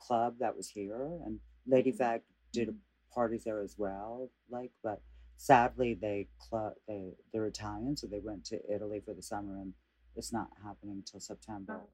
club 0.00 0.36
that 0.40 0.56
was 0.56 0.68
here, 0.68 1.10
and 1.24 1.40
Lady 1.66 1.92
Fag 1.92 2.20
did 2.52 2.74
parties 3.14 3.44
there 3.44 3.60
as 3.60 3.74
well. 3.78 4.30
Like, 4.50 4.70
but 4.82 5.00
sadly 5.36 5.94
they 5.94 6.28
cl- 6.50 6.76
they 6.86 7.12
they're 7.32 7.46
Italian, 7.46 7.96
so 7.96 8.06
they 8.06 8.20
went 8.20 8.44
to 8.46 8.58
Italy 8.72 9.00
for 9.04 9.14
the 9.14 9.22
summer, 9.22 9.56
and 9.60 9.72
it's 10.16 10.32
not 10.32 10.48
happening 10.64 11.02
till 11.10 11.20
September. 11.20 11.80
Oh. 11.82 11.88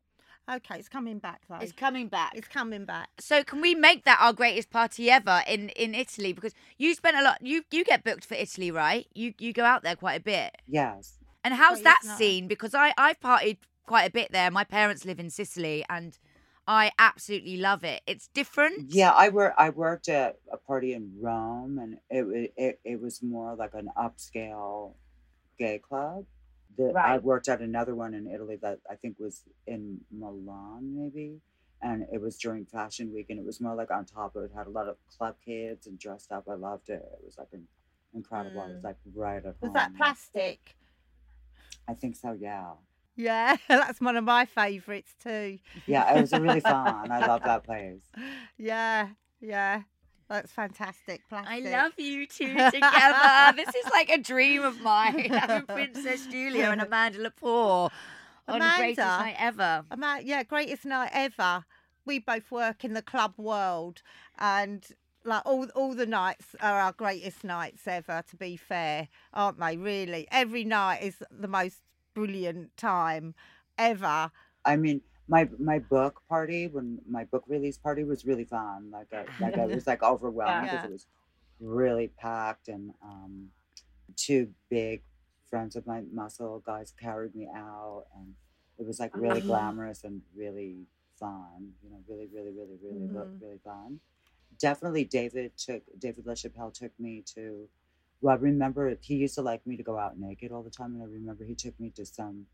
Okay, 0.57 0.79
it's 0.79 0.91
coming 0.91 1.19
back 1.21 1.41
though. 1.49 1.57
It's 1.57 1.73
coming 1.73 2.09
back. 2.09 2.33
It's 2.35 2.49
coming 2.49 2.85
back. 2.85 3.09
So 3.19 3.43
can 3.45 3.63
we 3.63 3.75
make 3.75 4.05
that 4.05 4.19
our 4.21 4.35
greatest 4.35 4.69
party 4.71 5.11
ever 5.11 5.43
in 5.49 5.71
in 5.71 5.95
Italy? 5.95 6.35
Because 6.35 6.53
you 6.77 6.95
spent 6.95 7.17
a 7.17 7.23
lot. 7.23 7.39
You 7.41 7.63
you 7.71 7.83
get 7.83 8.05
booked 8.05 8.27
for 8.27 8.35
Italy, 8.35 8.71
right? 8.71 9.07
You 9.15 9.33
you 9.39 9.55
go 9.55 9.65
out 9.65 9.83
there 9.83 9.97
quite 9.97 10.21
a 10.21 10.23
bit. 10.23 10.57
Yes, 10.69 11.19
And 11.43 11.55
how's 11.55 11.81
that 11.83 12.01
night. 12.05 12.19
scene? 12.19 12.47
Because 12.47 12.75
I 12.75 12.93
I've 12.99 13.21
partied 13.21 13.57
quite 13.87 14.05
a 14.05 14.11
bit 14.13 14.33
there. 14.33 14.51
My 14.51 14.65
parents 14.65 15.07
live 15.07 15.19
in 15.19 15.31
Sicily, 15.31 15.83
and 15.89 16.19
I 16.67 16.93
absolutely 16.99 17.57
love 17.59 17.85
it. 17.85 18.03
It's 18.07 18.29
different. 18.29 18.91
yeah. 18.93 19.11
I 19.13 19.29
work. 19.29 19.55
I 19.59 19.71
worked 19.71 20.09
at 20.09 20.39
a 20.53 20.57
party 20.57 20.95
in 20.95 21.13
Rome, 21.21 21.79
and 21.79 21.99
it 22.11 22.53
it 22.57 22.81
it 22.85 23.01
was 23.01 23.23
more 23.23 23.55
like 23.55 23.75
an 23.75 23.89
upscale 23.97 24.95
gay 25.59 25.79
club. 25.79 26.25
The, 26.77 26.93
I 26.99 27.19
worked 27.19 27.49
at 27.49 27.61
another 27.61 27.95
one 27.95 28.15
in 28.15 28.27
Italy 28.27 28.57
that 28.63 28.81
I 28.91 28.97
think 28.97 29.19
was 29.21 29.43
in 29.67 30.01
Milan, 30.11 30.97
maybe, 30.97 31.41
and 31.81 32.05
it 32.13 32.21
was 32.21 32.37
during 32.37 32.65
Fashion 32.67 33.13
Week, 33.15 33.27
and 33.31 33.39
it 33.39 33.45
was 33.47 33.61
more 33.61 33.77
like 33.77 33.93
on 33.93 34.05
top 34.07 34.35
of 34.35 34.43
it 34.45 34.51
had 34.57 34.67
a 34.67 34.71
lot 34.71 34.89
of 34.89 34.97
club 35.17 35.37
kids 35.45 35.87
and 35.87 35.99
dressed 35.99 36.33
up. 36.33 36.49
I 36.51 36.55
loved 36.55 36.89
it. 36.89 36.95
It 37.13 37.25
was 37.25 37.39
like 37.39 37.49
an, 37.53 37.69
incredible. 38.13 38.61
I 38.61 38.67
was 38.69 38.77
Mm. 38.79 38.85
like 38.85 38.97
right 39.15 39.37
at 39.45 39.45
Was 39.45 39.69
home. 39.69 39.73
that 39.75 39.95
plastic? 39.97 40.75
I 41.87 41.95
think 41.95 42.17
so. 42.17 42.33
Yeah. 42.33 42.73
Yeah, 43.17 43.57
that's 43.69 44.01
one 44.01 44.17
of 44.17 44.25
my 44.25 44.45
favourites 44.45 45.15
too. 45.23 45.59
Yeah, 45.87 46.17
it 46.17 46.21
was 46.21 46.33
really 46.33 46.61
fun. 46.61 47.11
I 47.11 47.27
love 47.27 47.43
that 47.45 47.65
place. 47.67 48.01
Yeah, 48.59 49.09
yeah. 49.41 49.83
That's 50.29 50.51
fantastic. 50.53 51.21
I 51.31 51.61
love 51.61 51.93
you 51.99 52.27
two 52.27 52.47
together. 52.49 53.53
this 53.57 53.69
is 53.75 53.91
like 53.93 54.11
a 54.11 54.19
dream 54.19 54.63
of 54.65 54.81
mine. 54.81 55.31
Having 55.31 55.67
Princess 55.67 56.27
Julia 56.27 56.71
and 56.71 56.81
Amanda 56.81 57.19
Lepore 57.19 57.91
on 58.49 58.59
the 58.61 58.73
greatest 58.77 58.99
night 58.99 59.37
ever. 59.39 59.85
Ama- 59.91 60.21
yeah, 60.25 60.43
greatest 60.43 60.87
night 60.87 61.11
ever. 61.13 61.65
We 62.07 62.19
both 62.19 62.51
work 62.51 62.85
in 62.85 62.95
the 62.95 63.03
club 63.03 63.35
world, 63.37 64.03
and 64.39 64.85
like 65.25 65.43
all 65.45 65.67
all 65.75 65.95
the 65.95 66.07
nights 66.07 66.55
are 66.61 66.81
our 66.81 66.93
greatest 66.93 67.45
nights 67.45 67.87
ever. 67.87 68.23
To 68.29 68.37
be 68.37 68.57
fair, 68.57 69.09
aren't 69.33 69.61
they? 69.61 69.77
Really, 69.77 70.27
every 70.31 70.65
night 70.65 71.03
is 71.03 71.23
the 71.31 71.49
most 71.49 71.81
brilliant 72.15 72.77
time 72.77 73.35
ever. 73.79 74.33
I 74.65 74.77
mean, 74.77 75.03
my 75.29 75.49
my 75.59 75.79
book 75.79 76.23
party 76.29 76.67
when 76.69 77.01
my 77.09 77.25
book 77.25 77.45
release 77.47 77.79
party 77.79 78.05
was 78.05 78.25
really 78.25 78.45
fun. 78.45 78.91
Like 78.91 79.13
I 79.13 79.27
like 79.39 79.59
I 79.59 79.67
was 79.67 79.87
like 79.87 80.03
overwhelmed 80.03 80.71
because 80.71 80.83
Yeah. 80.83 80.85
it 80.85 80.91
was 80.91 81.07
really 81.61 82.09
packed 82.09 82.69
and 82.69 82.93
um, 83.03 83.51
two 84.17 84.55
big 84.71 85.03
friends 85.49 85.77
of 85.77 85.87
my 85.87 86.03
muscle 86.13 86.61
guys 86.67 86.93
carried 86.93 87.35
me 87.35 87.49
out 87.55 88.07
and 88.17 88.35
it 88.79 88.87
was 88.87 89.01
like 89.01 89.13
really 89.15 89.41
Mm-hmm. 89.41 89.43
glamorous 89.43 90.05
and 90.05 90.23
really 90.37 90.87
fun. 91.19 91.73
You 91.83 91.91
know, 91.91 92.05
really, 92.09 92.29
really, 92.33 92.53
really, 92.53 92.79
really, 92.83 93.07
re- 93.13 93.25
Mhm. 93.25 93.41
really 93.41 93.61
fun. 93.65 94.01
Definitely, 94.59 95.05
David 95.05 95.57
took 95.57 95.83
David 95.99 96.25
LaChapelle 96.27 96.73
took 96.73 96.93
me 96.99 97.23
to. 97.35 97.69
Well, 98.21 98.35
I 98.37 98.39
remember 98.39 98.97
he 99.03 99.17
used 99.17 99.35
to 99.37 99.43
like 99.43 99.67
me 99.67 99.77
to 99.77 99.83
go 99.83 99.99
out 99.99 100.19
naked 100.19 100.53
all 100.53 100.63
the 100.63 100.71
time, 100.71 100.95
and 100.95 101.03
I 101.03 101.07
remember 101.07 101.45
he 101.45 101.55
took 101.55 101.79
me 101.79 101.91
to 101.91 102.07
some 102.07 102.47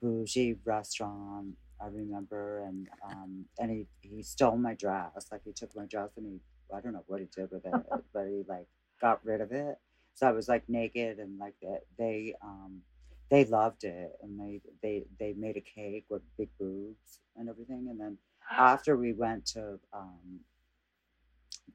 bougie 0.00 0.56
restaurant. 0.64 1.54
I 1.80 1.86
remember, 1.86 2.64
and 2.64 2.88
um, 3.04 3.44
and 3.58 3.70
he 3.70 3.86
he 4.02 4.22
stole 4.22 4.56
my 4.56 4.74
dress. 4.74 5.26
Like 5.32 5.42
he 5.44 5.52
took 5.52 5.74
my 5.74 5.86
dress, 5.86 6.10
and 6.16 6.26
he 6.26 6.40
I 6.74 6.80
don't 6.80 6.92
know 6.92 7.04
what 7.06 7.20
he 7.20 7.26
did 7.34 7.50
with 7.50 7.64
it, 7.66 7.74
but 8.14 8.26
he 8.26 8.44
like 8.48 8.66
got 9.00 9.24
rid 9.24 9.40
of 9.40 9.52
it. 9.52 9.78
So 10.14 10.28
I 10.28 10.32
was 10.32 10.48
like 10.48 10.68
naked, 10.68 11.18
and 11.18 11.38
like 11.38 11.54
they, 11.60 11.78
they 11.98 12.34
um 12.42 12.82
they 13.30 13.44
loved 13.44 13.84
it, 13.84 14.12
and 14.22 14.38
they 14.40 14.60
they 14.82 15.04
they 15.18 15.32
made 15.34 15.56
a 15.56 15.60
cake 15.60 16.06
with 16.08 16.22
big 16.38 16.50
boobs 16.58 17.20
and 17.36 17.48
everything. 17.48 17.88
And 17.90 18.00
then 18.00 18.18
after 18.50 18.96
we 18.96 19.12
went 19.12 19.46
to 19.46 19.78
um 19.92 20.40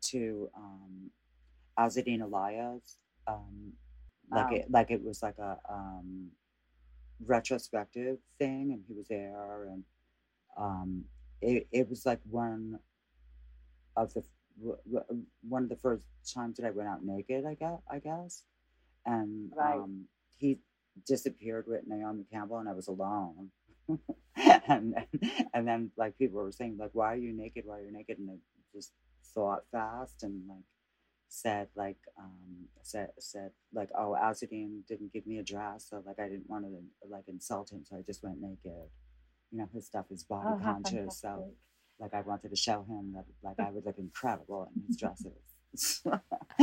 to 0.02 0.50
um 0.56 1.12
Azzedine 1.78 2.22
Alaïa, 2.22 2.80
um 3.28 3.74
like 4.32 4.52
Wow. 4.52 4.52
it 4.52 4.72
like 4.72 4.92
it 4.92 5.04
was 5.04 5.22
like 5.24 5.38
a 5.40 5.58
um 5.70 6.32
retrospective 7.26 8.18
thing, 8.40 8.72
and 8.74 8.84
he 8.88 8.94
was 8.94 9.08
there, 9.08 9.66
and 9.72 9.84
um 10.58 11.06
it 11.42 11.68
it 11.72 11.90
was 11.90 12.06
like 12.06 12.20
one 12.30 12.80
of 13.96 14.14
the 14.14 14.24
one 15.48 15.64
of 15.64 15.70
the 15.70 15.76
first 15.76 16.06
times 16.34 16.58
that 16.58 16.66
I 16.66 16.72
went 16.72 16.90
out 16.90 17.04
naked. 17.04 17.46
I 17.46 17.54
guess 17.56 17.80
I 17.92 18.00
guess, 18.00 18.44
and 19.06 19.52
Right. 19.56 19.84
um, 19.84 20.06
he 20.38 20.60
disappeared 21.06 21.66
with 21.68 21.88
Naomi 21.88 22.26
Campbell, 22.32 22.58
and 22.60 22.70
I 22.70 22.74
was 22.74 22.88
alone. 22.88 23.52
and 24.36 24.96
and 25.54 25.68
then 25.68 25.92
like 25.98 26.18
people 26.18 26.42
were 26.42 26.52
saying 26.52 26.78
like, 26.80 26.92
"Why 26.94 27.14
are 27.14 27.18
you 27.18 27.34
naked? 27.34 27.64
Why 27.66 27.80
are 27.80 27.86
you 27.86 27.92
naked?" 27.92 28.20
And 28.20 28.30
I 28.32 28.36
just 28.76 28.92
thought 29.34 29.64
fast 29.72 30.24
and 30.24 30.42
like 30.48 30.66
said 31.30 31.68
like 31.76 31.98
um 32.20 32.68
said 32.84 33.10
said 33.20 33.52
like 33.74 33.90
oh 33.98 34.16
Azzedine 34.20 34.82
didn't 34.88 35.14
give 35.14 35.28
me 35.28 35.40
a 35.40 35.44
dress 35.44 35.88
so 35.90 36.04
like 36.06 36.20
I 36.20 36.30
didn't 36.30 36.50
want 36.50 36.66
to 36.66 36.72
like 37.10 37.26
insult 37.28 37.72
him 37.72 37.84
so 37.86 37.98
I 37.98 38.02
just 38.06 38.24
went 38.24 38.42
naked 38.42 38.90
you 39.52 39.58
know 39.60 39.68
his 39.74 39.86
stuff 39.88 40.06
is 40.12 40.24
body 40.24 40.48
Oh, 40.50 40.60
how 40.64 40.74
conscious 40.76 41.20
so 41.22 41.46
like 42.00 42.14
I 42.14 42.22
wanted 42.22 42.50
to 42.50 42.56
show 42.56 42.86
him 42.88 43.14
that 43.16 43.26
like 43.44 43.60
I 43.60 43.72
would 43.72 43.86
look 43.86 43.98
incredible 43.98 44.70
in 44.76 44.84
his 44.88 44.98
dresses 45.00 46.02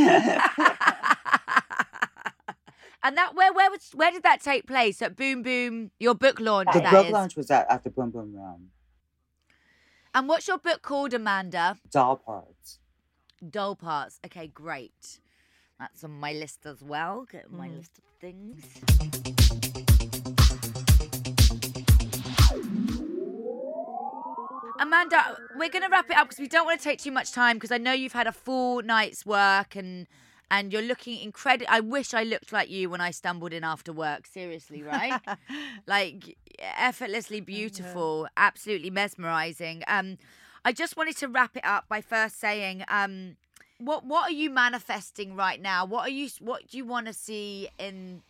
and 3.03 3.17
that 3.17 3.35
where 3.35 3.53
where 3.53 3.71
was 3.71 3.91
where 3.95 4.11
did 4.11 4.23
that 4.23 4.41
take 4.43 4.67
place 4.67 5.03
at 5.03 5.17
Boom 5.17 5.43
Boom? 5.43 5.91
Your 6.01 6.15
book 6.15 6.41
launch. 6.41 6.73
the 6.73 6.81
that 6.81 6.93
book 6.93 7.07
is. 7.07 7.13
launch 7.13 7.37
was 7.37 7.51
at, 7.51 7.71
at 7.71 7.85
the 7.85 7.91
Boom 7.91 8.11
Boom 8.11 8.35
Room 8.35 8.71
And 10.15 10.29
what's 10.29 10.49
your 10.49 10.59
book 10.59 10.83
called, 10.83 11.13
Amanda? 11.15 11.79
doll 11.91 12.17
parts 12.17 12.79
Doll 13.51 13.77
parts. 13.77 14.21
Okay, 14.25 14.49
great. 14.49 15.21
That's 15.79 16.05
on 16.05 16.13
my 16.13 16.33
list 16.33 16.67
as 16.67 16.83
well. 16.83 17.27
Get 17.31 17.51
my 17.51 17.69
Mhm. 17.69 17.77
list 17.77 17.99
of 17.99 18.05
things. 18.21 19.75
Amanda, 24.81 25.39
we're 25.57 25.69
going 25.69 25.85
to 25.85 25.89
wrap 25.91 26.11
it 26.11 26.17
up 26.17 26.29
because 26.29 26.41
we 26.41 26.49
don't 26.49 26.67
want 26.67 26.81
to 26.81 26.85
take 26.85 26.99
too 26.99 27.13
much 27.13 27.33
time 27.33 27.57
because 27.57 27.71
I 27.71 27.79
know 27.79 27.93
you've 27.93 28.13
had 28.13 28.27
a 28.27 28.33
full 28.33 28.83
night's 28.83 29.25
work 29.25 29.77
and 29.77 30.07
and 30.51 30.73
you're 30.73 30.83
looking 30.83 31.19
incredible. 31.21 31.67
I 31.71 31.81
wish 31.81 32.13
I 32.13 32.23
looked 32.23 32.53
like 32.53 32.69
you 32.71 32.91
when 32.91 33.01
I 33.01 33.11
stumbled 33.13 33.53
in 33.53 33.65
after 33.65 33.93
work. 33.93 34.27
Seriously, 34.27 34.83
right? 34.83 35.21
like 35.87 36.37
effortlessly 36.61 37.41
beautiful, 37.41 38.29
absolutely 38.37 38.91
mesmerizing. 38.91 39.83
Um, 39.89 40.19
I 40.65 40.73
just 40.73 40.97
wanted 40.97 41.17
to 41.19 41.29
wrap 41.29 41.57
it 41.57 41.65
up 41.65 41.89
by 41.89 42.01
first 42.01 42.41
saying, 42.41 42.85
um, 42.89 43.37
what 43.79 44.05
what 44.05 44.31
are 44.31 44.33
you 44.33 44.51
manifesting 44.51 45.37
right 45.37 45.61
now? 45.61 45.85
What 45.85 46.07
are 46.07 46.13
you 46.13 46.29
what 46.41 46.69
do 46.69 46.79
you 46.79 46.85
want 46.85 47.07
to 47.07 47.13
see 47.13 47.69
in 47.79 48.23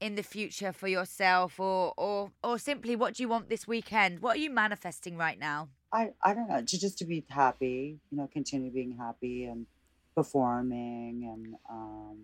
in 0.00 0.16
the 0.16 0.22
future 0.22 0.72
for 0.72 0.88
yourself, 0.88 1.58
or 1.58 1.94
or 1.96 2.30
or 2.44 2.58
simply 2.58 2.96
what 2.96 3.14
do 3.14 3.22
you 3.22 3.28
want 3.28 3.48
this 3.48 3.66
weekend? 3.66 4.20
What 4.20 4.36
are 4.36 4.40
you 4.40 4.50
manifesting 4.50 5.16
right 5.16 5.38
now? 5.38 5.68
I 5.92 6.10
I 6.22 6.34
don't 6.34 6.48
know 6.48 6.60
to 6.60 6.78
just 6.78 6.98
to 6.98 7.04
be 7.04 7.24
happy 7.28 7.98
you 8.10 8.18
know 8.18 8.28
continue 8.32 8.70
being 8.70 8.96
happy 8.96 9.44
and 9.44 9.66
performing 10.14 11.28
and 11.32 11.54
um 11.70 12.18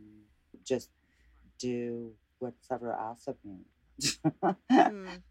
just 0.64 0.90
do 1.58 2.12
what's 2.38 2.70
ever 2.70 2.92
asked 2.92 3.28
of 3.28 3.36
me 3.44 3.58
Mm. 4.70 5.22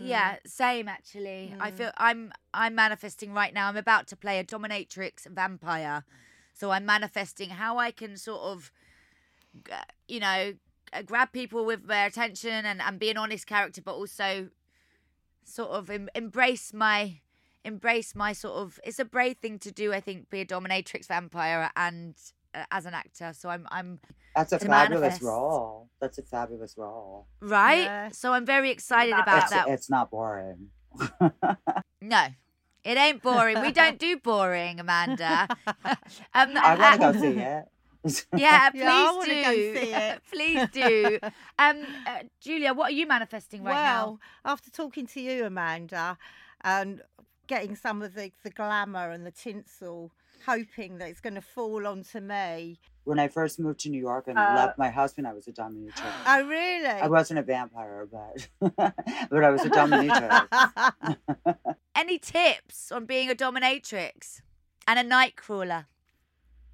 Yeah, 0.00 0.36
same 0.46 0.88
actually. 0.88 1.54
I 1.60 1.70
Mm. 1.70 1.76
feel 1.76 1.90
I'm 1.96 2.32
I'm 2.54 2.74
manifesting 2.74 3.32
right 3.32 3.52
now. 3.52 3.68
I'm 3.68 3.76
about 3.76 4.06
to 4.08 4.16
play 4.16 4.38
a 4.38 4.44
dominatrix 4.44 5.26
vampire. 5.26 6.04
So 6.54 6.70
I'm 6.70 6.84
manifesting 6.86 7.50
how 7.50 7.78
I 7.78 7.90
can 7.90 8.16
sort 8.16 8.40
of 8.42 8.72
you 10.06 10.20
know, 10.20 10.54
grab 11.06 11.32
people 11.32 11.64
with 11.64 11.86
their 11.86 12.06
attention 12.06 12.64
and, 12.64 12.80
and 12.80 12.98
be 12.98 13.10
an 13.10 13.16
honest 13.16 13.46
character 13.46 13.82
but 13.82 13.94
also 13.94 14.48
sort 15.44 15.70
of 15.70 15.90
em- 15.90 16.08
embrace 16.14 16.72
my 16.72 17.20
embrace 17.64 18.14
my 18.14 18.32
sort 18.32 18.54
of 18.56 18.78
it's 18.84 18.98
a 18.98 19.04
brave 19.04 19.36
thing 19.38 19.58
to 19.58 19.72
do 19.72 19.92
I 19.92 20.00
think 20.00 20.30
be 20.30 20.40
a 20.40 20.46
dominatrix 20.46 21.06
vampire 21.06 21.70
and 21.76 22.14
as 22.70 22.86
an 22.86 22.94
actor. 22.94 23.32
So 23.34 23.48
I'm 23.48 23.66
I'm 23.70 24.00
That's 24.34 24.52
a 24.52 24.58
fabulous 24.58 25.00
manifest. 25.00 25.22
role. 25.22 25.88
That's 26.00 26.18
a 26.18 26.22
fabulous 26.22 26.74
role. 26.76 27.26
right. 27.40 27.84
Yeah. 27.84 28.08
So 28.10 28.32
I'm 28.32 28.46
very 28.46 28.70
excited 28.70 29.14
about 29.14 29.42
It's, 29.44 29.50
that. 29.50 29.68
it's 29.68 29.90
not 29.90 30.10
boring. 30.10 30.68
No, 32.00 32.26
it 32.84 32.96
ain't 32.96 33.22
boring. 33.22 33.60
We 33.60 33.72
don't 33.72 33.98
do 33.98 34.16
boring, 34.18 34.78
Amanda. 34.78 35.48
um, 35.66 35.96
I 36.34 36.76
want 36.78 37.00
to 37.00 37.06
uh, 37.06 37.12
go 37.12 37.20
see 37.20 37.38
it. 37.40 37.64
Yeah, 38.36 38.70
please 38.70 38.80
Yeah, 38.80 39.10
I 39.20 39.34
do. 39.34 39.72
go 39.74 39.80
see 39.80 39.92
it. 39.92 40.22
please 40.32 40.68
do. 40.72 41.18
Um, 41.58 41.82
uh, 42.06 42.18
Julia, 42.40 42.72
what 42.72 42.90
are 42.90 42.94
you 42.94 43.06
manifesting 43.08 43.64
right 43.64 43.74
now? 43.74 44.04
well, 44.06 44.20
after 44.44 44.70
talking 44.70 45.06
to 45.08 45.20
you, 45.20 45.44
Amanda, 45.44 46.16
and 46.62 47.02
getting 47.48 47.74
some 47.74 48.00
of 48.00 48.14
the, 48.14 48.30
the 48.44 48.50
glamour 48.50 49.10
and 49.10 49.26
the 49.26 49.32
tinsel, 49.32 50.12
hoping 50.46 50.98
that 50.98 51.08
it's 51.08 51.20
going 51.20 51.34
to 51.34 51.40
fall 51.40 51.86
onto 51.86 52.20
me. 52.20 52.78
when 53.04 53.18
I 53.18 53.28
first 53.28 53.58
moved 53.58 53.80
to 53.80 53.88
New 53.88 54.00
York 54.00 54.28
and 54.28 54.38
Uh, 54.38 54.52
left 54.54 54.78
my 54.78 54.90
husband, 54.90 55.26
I 55.26 55.32
was 55.32 55.48
a 55.48 55.52
dominatrix. 55.52 56.12
Oh, 56.26 56.46
really? 56.46 56.86
I 56.86 57.08
wasn't 57.08 57.38
a 57.38 57.42
vampire, 57.42 58.06
but 58.10 58.48
but 59.30 59.44
I 59.44 59.50
was 59.50 59.64
a 59.64 59.70
dominatrix. 59.70 61.16
Any 61.94 62.18
tips 62.18 62.92
on 62.92 63.06
being 63.06 63.30
a 63.30 63.34
dominatrix 63.34 64.40
and 64.86 64.98
a 64.98 65.02
night 65.02 65.36
crawler? 65.36 65.86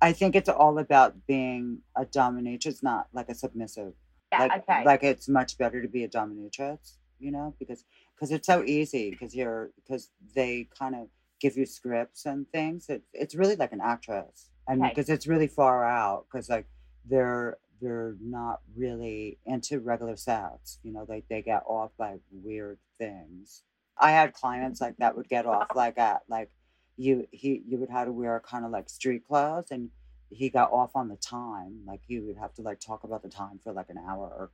I 0.00 0.12
think 0.12 0.34
it's 0.34 0.48
all 0.48 0.78
about 0.78 1.26
being 1.26 1.78
a 1.96 2.04
dominatrix, 2.04 2.82
not 2.82 3.08
like 3.12 3.28
a 3.28 3.34
submissive. 3.34 3.94
Yeah, 4.32 4.38
like, 4.40 4.68
okay. 4.68 4.84
like 4.84 5.02
it's 5.04 5.28
much 5.28 5.56
better 5.56 5.80
to 5.80 5.88
be 5.88 6.02
a 6.04 6.08
dominatrix, 6.08 6.96
you 7.20 7.30
know, 7.30 7.54
because 7.58 7.84
because 8.14 8.32
it's 8.32 8.46
so 8.46 8.64
easy 8.64 9.10
because 9.10 9.34
you're 9.34 9.70
because 9.76 10.10
they 10.34 10.68
kind 10.78 10.94
of 10.96 11.08
give 11.44 11.56
you 11.60 11.66
scripts 11.66 12.24
and 12.26 12.40
things. 12.56 12.86
It's 12.88 13.08
it's 13.12 13.34
really 13.34 13.56
like 13.56 13.72
an 13.78 13.82
actress, 13.94 14.50
and 14.68 14.80
Okay. 14.80 14.90
because 14.90 15.08
it's 15.14 15.26
really 15.26 15.48
far 15.60 15.78
out 15.86 16.20
because 16.26 16.48
like 16.48 16.66
they're 17.12 17.58
they're 17.82 18.16
not 18.20 18.60
really 18.76 19.38
into 19.44 19.80
regular 19.80 20.16
sets, 20.16 20.78
you 20.84 20.92
know, 20.92 21.04
like 21.08 21.24
they 21.28 21.42
get 21.42 21.62
off 21.66 21.90
by 21.98 22.12
weird 22.32 22.78
things. 22.98 23.62
I 23.98 24.10
had 24.12 24.32
clients 24.32 24.80
like 24.80 24.96
that 24.98 25.16
would 25.16 25.28
get 25.28 25.46
off 25.46 25.68
like 25.74 25.98
at 25.98 26.22
like 26.28 26.50
you 26.96 27.26
he 27.30 27.62
you 27.68 27.76
would 27.78 27.90
have 27.90 28.06
to 28.06 28.12
wear 28.12 28.40
kind 28.40 28.64
of 28.64 28.70
like 28.70 28.88
street 28.88 29.22
clothes 29.28 29.70
and 29.70 29.90
he 30.30 30.48
got 30.48 30.72
off 30.72 30.92
on 30.96 31.08
the 31.08 31.16
time 31.16 31.72
like 31.86 32.00
he 32.08 32.18
would 32.20 32.36
have 32.38 32.52
to 32.54 32.62
like 32.62 32.80
talk 32.80 33.04
about 33.04 33.22
the 33.22 33.28
time 33.28 33.60
for 33.62 33.72
like 33.72 33.90
an 33.90 33.98
hour 34.08 34.50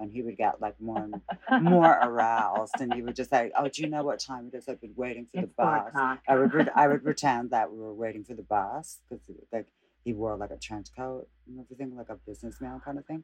and 0.00 0.10
he 0.10 0.22
would 0.22 0.36
get 0.36 0.60
like 0.60 0.80
more 0.80 1.08
and 1.48 1.64
more 1.64 1.98
aroused 2.02 2.74
and 2.80 2.92
he 2.94 3.02
would 3.02 3.14
just 3.14 3.30
say 3.30 3.52
oh 3.56 3.68
do 3.68 3.82
you 3.82 3.88
know 3.88 4.02
what 4.02 4.18
time 4.18 4.50
it 4.52 4.56
is 4.56 4.68
i've 4.68 4.80
been 4.80 4.94
waiting 4.96 5.26
for 5.26 5.42
the 5.42 5.46
bus 5.46 5.92
i 6.26 6.36
would 6.36 6.52
re- 6.52 6.66
i 6.74 6.88
would 6.88 7.04
pretend 7.10 7.50
that 7.50 7.70
we 7.70 7.78
were 7.78 7.94
waiting 7.94 8.24
for 8.24 8.34
the 8.34 8.42
bus 8.42 8.98
because 9.08 9.24
like 9.52 9.66
he 10.04 10.12
wore 10.12 10.36
like 10.36 10.50
a 10.50 10.56
trench 10.56 10.88
coat 10.96 11.28
and 11.46 11.60
everything 11.60 11.94
like 11.96 12.08
a 12.08 12.16
businessman 12.26 12.80
kind 12.84 12.98
of 12.98 13.04
thing 13.06 13.22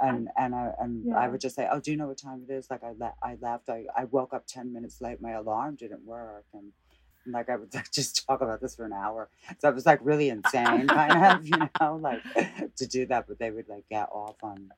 and 0.00 0.28
and 0.36 0.54
i 0.54 0.70
and 0.78 1.12
i 1.14 1.26
would 1.26 1.40
just 1.40 1.56
say 1.56 1.66
oh 1.72 1.80
do 1.80 1.90
you 1.90 1.96
know 1.96 2.06
what 2.06 2.18
time 2.18 2.44
it 2.48 2.52
is 2.52 2.68
like 2.70 2.84
i 2.84 2.92
le- 2.98 3.14
i 3.22 3.36
left 3.40 3.68
i 3.68 3.84
i 3.96 4.04
woke 4.04 4.32
up 4.34 4.46
10 4.46 4.72
minutes 4.72 5.00
late 5.00 5.20
my 5.20 5.32
alarm 5.32 5.74
didn't 5.74 6.04
work 6.04 6.44
and 6.52 6.72
and, 7.28 7.34
like 7.34 7.48
I 7.48 7.56
would 7.56 7.72
like, 7.74 7.92
just 7.92 8.26
talk 8.26 8.40
about 8.40 8.60
this 8.60 8.74
for 8.74 8.84
an 8.84 8.92
hour. 8.92 9.28
So 9.58 9.68
it 9.68 9.74
was 9.74 9.86
like 9.86 10.00
really 10.02 10.28
insane, 10.36 10.88
kind 10.88 11.24
of, 11.24 11.46
you 11.46 11.56
know, 11.56 11.96
like 11.96 12.22
to 12.76 12.86
do 12.86 13.06
that. 13.06 13.26
But 13.28 13.38
they 13.38 13.50
would 13.50 13.68
like 13.68 13.84
get 13.90 14.08
off 14.10 14.36
on 14.42 14.70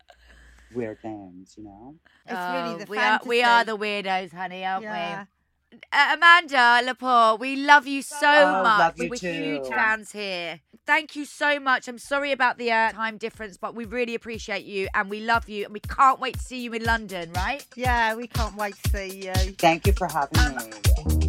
weird 0.73 1.01
things, 1.03 1.55
you 1.57 1.65
know. 1.65 1.95
It's 2.27 2.37
Oh, 2.49 2.53
really 2.53 2.85
the 2.85 2.91
we 2.91 2.99
are 2.99 3.21
we 3.27 3.43
are 3.43 3.65
the 3.65 3.77
weirdos, 3.77 4.33
honey, 4.33 4.65
aren't 4.65 4.85
Yeah. 4.85 5.25
we? 5.25 5.79
Uh, 5.93 6.15
Amanda 6.17 6.81
Lepore, 6.85 7.39
we 7.39 7.55
love 7.55 7.87
you 7.87 8.03
so 8.03 8.27
Oh, 8.27 8.63
much. 8.63 8.79
love 8.79 8.95
you 8.99 9.09
We're 9.09 9.19
huge 9.19 9.67
fans 9.69 10.13
here. 10.13 10.61
Thank 10.87 11.15
you 11.15 11.25
so 11.25 11.61
much. 11.61 11.87
I'm 11.87 11.99
sorry 11.99 12.33
about 12.33 12.59
the 12.59 12.73
uh, 12.73 12.91
time 12.91 13.19
difference, 13.19 13.57
but 13.57 13.75
we 13.77 13.85
really 13.85 14.17
appreciate 14.17 14.65
you 14.65 14.89
and 14.95 15.09
we 15.09 15.21
love 15.21 15.49
you 15.49 15.65
and 15.65 15.73
we 15.73 15.81
can't 15.81 16.19
wait 16.19 16.35
to 16.39 16.43
see 16.43 16.61
you 16.63 16.73
in 16.73 16.85
London, 16.85 17.33
right? 17.33 17.65
Yeah, 17.77 18.17
we 18.17 18.27
can't 18.27 18.57
wait 18.57 18.75
to 18.83 18.91
see 18.91 19.27
you. 19.27 19.33
Thank 19.59 19.87
you 19.87 19.93
for 19.93 20.09
having 20.09 20.57
me. 20.57 21.20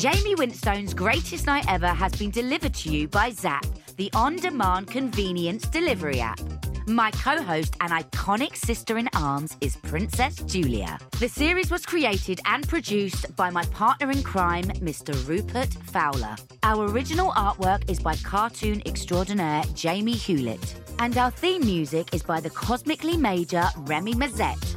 Jaime 0.00 0.36
Winstone's 0.36 0.94
greatest 0.94 1.46
night 1.46 1.64
ever 1.66 1.88
has 1.88 2.12
been 2.12 2.30
delivered 2.30 2.72
to 2.72 2.88
you 2.88 3.08
by 3.08 3.30
Zapp, 3.30 3.66
the 3.96 4.08
on 4.14 4.36
demand 4.36 4.86
convenience 4.86 5.66
delivery 5.66 6.20
app. 6.20 6.38
My 6.86 7.10
co 7.10 7.42
host 7.42 7.74
and 7.80 7.90
iconic 7.90 8.54
sister 8.54 8.96
in 8.98 9.08
arms 9.16 9.56
is 9.60 9.76
Princess 9.76 10.36
Julia. 10.36 11.00
The 11.18 11.28
series 11.28 11.72
was 11.72 11.84
created 11.84 12.38
and 12.44 12.66
produced 12.68 13.34
by 13.34 13.50
my 13.50 13.64
partner 13.64 14.12
in 14.12 14.22
crime, 14.22 14.66
Mr. 14.80 15.16
Rupert 15.26 15.74
Fowler. 15.74 16.36
Our 16.62 16.88
original 16.88 17.32
artwork 17.32 17.90
is 17.90 17.98
by 17.98 18.14
cartoon 18.14 18.80
extraordinaire 18.86 19.64
Jamie 19.74 20.12
Hewlett. 20.12 20.76
And 21.00 21.18
our 21.18 21.32
theme 21.32 21.62
music 21.62 22.14
is 22.14 22.22
by 22.22 22.38
the 22.38 22.50
cosmically 22.50 23.16
major 23.16 23.64
Remy 23.78 24.14
Mazette. 24.14 24.76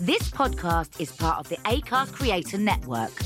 This 0.00 0.30
podcast 0.30 0.98
is 0.98 1.12
part 1.12 1.40
of 1.40 1.48
the 1.50 1.56
ACAST 1.56 2.14
Creator 2.14 2.58
Network. 2.58 3.25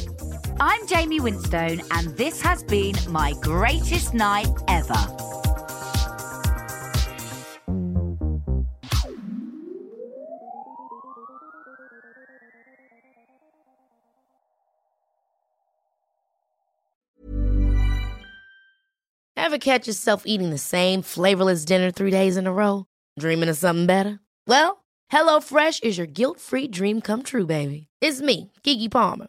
I'm 0.63 0.87
Jaime 0.89 1.21
Winstone, 1.21 1.83
and 1.91 2.15
this 2.19 2.43
has 2.43 2.63
been 2.63 2.95
my 3.09 3.33
greatest 3.41 4.13
night 4.13 4.53
ever. 4.69 4.95
Ever 19.35 19.57
catch 19.57 19.87
yourself 19.87 20.25
eating 20.27 20.51
the 20.51 20.59
same 20.59 21.01
flavorless 21.01 21.65
dinner 21.65 21.91
three 21.91 22.11
days 22.11 22.37
in 22.37 22.47
a 22.47 22.53
row? 22.53 22.85
Dreaming 23.19 23.49
of 23.49 23.57
something 23.57 23.87
better? 23.87 24.21
Well, 24.47 24.85
HelloFresh 25.11 25.83
is 25.83 25.97
your 25.97 26.07
guilt-free 26.07 26.69
dream 26.69 27.01
come 27.01 27.23
true, 27.23 27.47
baby. 27.47 27.89
It's 28.03 28.21
me, 28.21 28.53
Keke 28.63 28.91
Palmer. 28.91 29.29